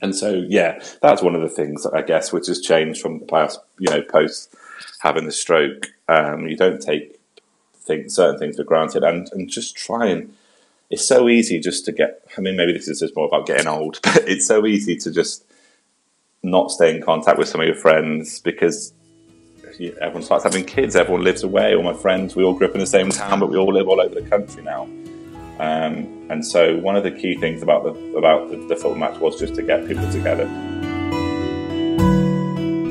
And 0.00 0.16
so, 0.16 0.44
yeah, 0.48 0.82
that's 1.00 1.22
one 1.22 1.36
of 1.36 1.40
the 1.40 1.48
things 1.48 1.86
I 1.86 2.02
guess 2.02 2.32
which 2.32 2.48
has 2.48 2.60
changed 2.60 3.00
from 3.00 3.20
the 3.20 3.26
past, 3.26 3.60
you 3.78 3.88
know, 3.88 4.02
post 4.02 4.52
having 5.00 5.26
the 5.26 5.32
stroke, 5.32 5.86
um, 6.08 6.48
you 6.48 6.56
don't 6.56 6.82
take 6.82 7.20
things, 7.76 8.16
certain 8.16 8.38
things 8.38 8.56
for 8.56 8.64
granted, 8.64 9.04
and 9.04 9.28
and 9.32 9.48
just 9.48 9.76
try 9.76 10.06
and. 10.06 10.34
It's 10.90 11.06
so 11.06 11.28
easy 11.28 11.60
just 11.60 11.84
to 11.86 11.92
get. 11.92 12.22
I 12.36 12.40
mean, 12.40 12.56
maybe 12.56 12.72
this 12.72 12.88
is 12.88 13.00
just 13.00 13.14
more 13.14 13.26
about 13.26 13.46
getting 13.46 13.66
old, 13.66 14.00
but 14.02 14.28
it's 14.28 14.46
so 14.46 14.66
easy 14.66 14.96
to 14.96 15.10
just 15.10 15.44
not 16.42 16.70
stay 16.70 16.94
in 16.94 17.02
contact 17.02 17.38
with 17.38 17.48
some 17.48 17.60
of 17.60 17.66
your 17.66 17.76
friends 17.76 18.40
because 18.40 18.92
everyone 20.00 20.22
starts 20.22 20.44
having 20.44 20.64
kids, 20.64 20.96
everyone 20.96 21.22
lives 21.22 21.42
away. 21.42 21.74
All 21.74 21.82
my 21.82 21.92
friends, 21.92 22.34
we 22.34 22.42
all 22.42 22.54
grew 22.54 22.68
up 22.68 22.74
in 22.74 22.80
the 22.80 22.86
same 22.86 23.10
town, 23.10 23.40
but 23.40 23.50
we 23.50 23.56
all 23.56 23.72
live 23.72 23.88
all 23.88 24.00
over 24.00 24.14
the 24.14 24.28
country 24.28 24.62
now. 24.62 24.82
Um, 25.60 26.26
and 26.30 26.46
so, 26.46 26.76
one 26.78 26.96
of 26.96 27.02
the 27.02 27.10
key 27.10 27.36
things 27.36 27.62
about 27.62 27.82
the 27.82 27.90
about 28.16 28.50
the, 28.50 28.56
the 28.56 28.76
football 28.76 28.94
match 28.94 29.18
was 29.18 29.38
just 29.38 29.54
to 29.56 29.62
get 29.62 29.86
people 29.88 30.10
together. 30.10 30.46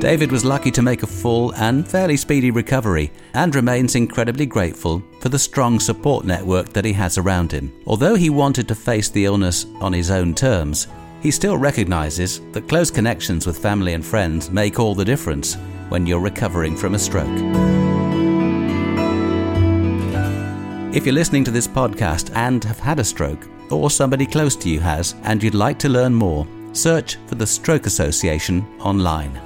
David 0.07 0.31
was 0.31 0.45
lucky 0.45 0.71
to 0.71 0.81
make 0.81 1.03
a 1.03 1.05
full 1.05 1.53
and 1.55 1.85
fairly 1.85 2.15
speedy 2.15 2.49
recovery 2.49 3.11
and 3.33 3.53
remains 3.53 3.95
incredibly 3.95 4.45
grateful 4.45 5.03
for 5.19 5.27
the 5.27 5.37
strong 5.37 5.81
support 5.81 6.23
network 6.23 6.71
that 6.71 6.85
he 6.85 6.93
has 6.93 7.17
around 7.17 7.51
him. 7.51 7.73
Although 7.85 8.15
he 8.15 8.29
wanted 8.29 8.69
to 8.69 8.73
face 8.75 9.09
the 9.09 9.25
illness 9.25 9.65
on 9.81 9.91
his 9.91 10.09
own 10.09 10.33
terms, 10.33 10.87
he 11.19 11.29
still 11.29 11.57
recognizes 11.57 12.39
that 12.53 12.69
close 12.69 12.89
connections 12.89 13.45
with 13.45 13.57
family 13.57 13.95
and 13.95 14.05
friends 14.05 14.49
make 14.49 14.79
all 14.79 14.95
the 14.95 15.03
difference 15.03 15.55
when 15.89 16.07
you're 16.07 16.21
recovering 16.21 16.77
from 16.77 16.95
a 16.95 16.99
stroke. 16.99 17.27
If 20.95 21.05
you're 21.05 21.15
listening 21.15 21.43
to 21.43 21.51
this 21.51 21.67
podcast 21.67 22.33
and 22.33 22.63
have 22.63 22.79
had 22.79 22.99
a 22.99 23.03
stroke, 23.03 23.45
or 23.69 23.91
somebody 23.91 24.25
close 24.25 24.55
to 24.55 24.69
you 24.69 24.79
has, 24.79 25.15
and 25.23 25.43
you'd 25.43 25.53
like 25.53 25.79
to 25.79 25.89
learn 25.89 26.13
more, 26.13 26.47
search 26.71 27.17
for 27.27 27.35
the 27.35 27.45
Stroke 27.45 27.87
Association 27.87 28.65
online. 28.79 29.37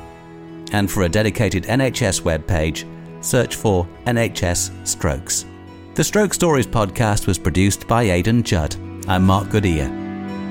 And 0.72 0.90
for 0.90 1.04
a 1.04 1.10
dedicated 1.10 1.64
NHS 1.64 2.22
webpage, 2.22 2.86
search 3.24 3.56
for 3.56 3.88
NHS 4.06 4.88
Strokes. 4.88 5.46
The 5.94 6.04
Stroke 6.04 6.34
Stories 6.34 6.68
podcast 6.68 7.28
was 7.28 7.38
produced 7.38 7.88
by 7.88 8.04
Aidan 8.04 8.44
Judd. 8.44 8.76
I'm 9.08 9.26
Mark 9.26 9.50
Goodyear. 9.50 9.88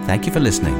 Thank 0.05 0.27
you 0.27 0.33
for 0.33 0.41
listening. 0.41 0.75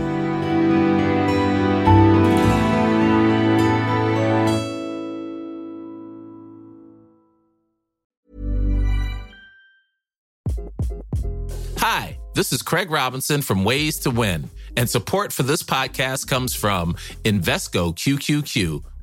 Hi, 11.79 12.19
this 12.35 12.53
is 12.53 12.61
Craig 12.61 12.91
Robinson 12.91 13.41
from 13.41 13.65
Ways 13.65 13.99
to 14.01 14.11
Win, 14.11 14.51
and 14.77 14.89
support 14.89 15.33
for 15.33 15.43
this 15.43 15.63
podcast 15.63 16.29
comes 16.29 16.55
from 16.55 16.95
Invesco 17.25 17.95
QQQ, 17.97 18.85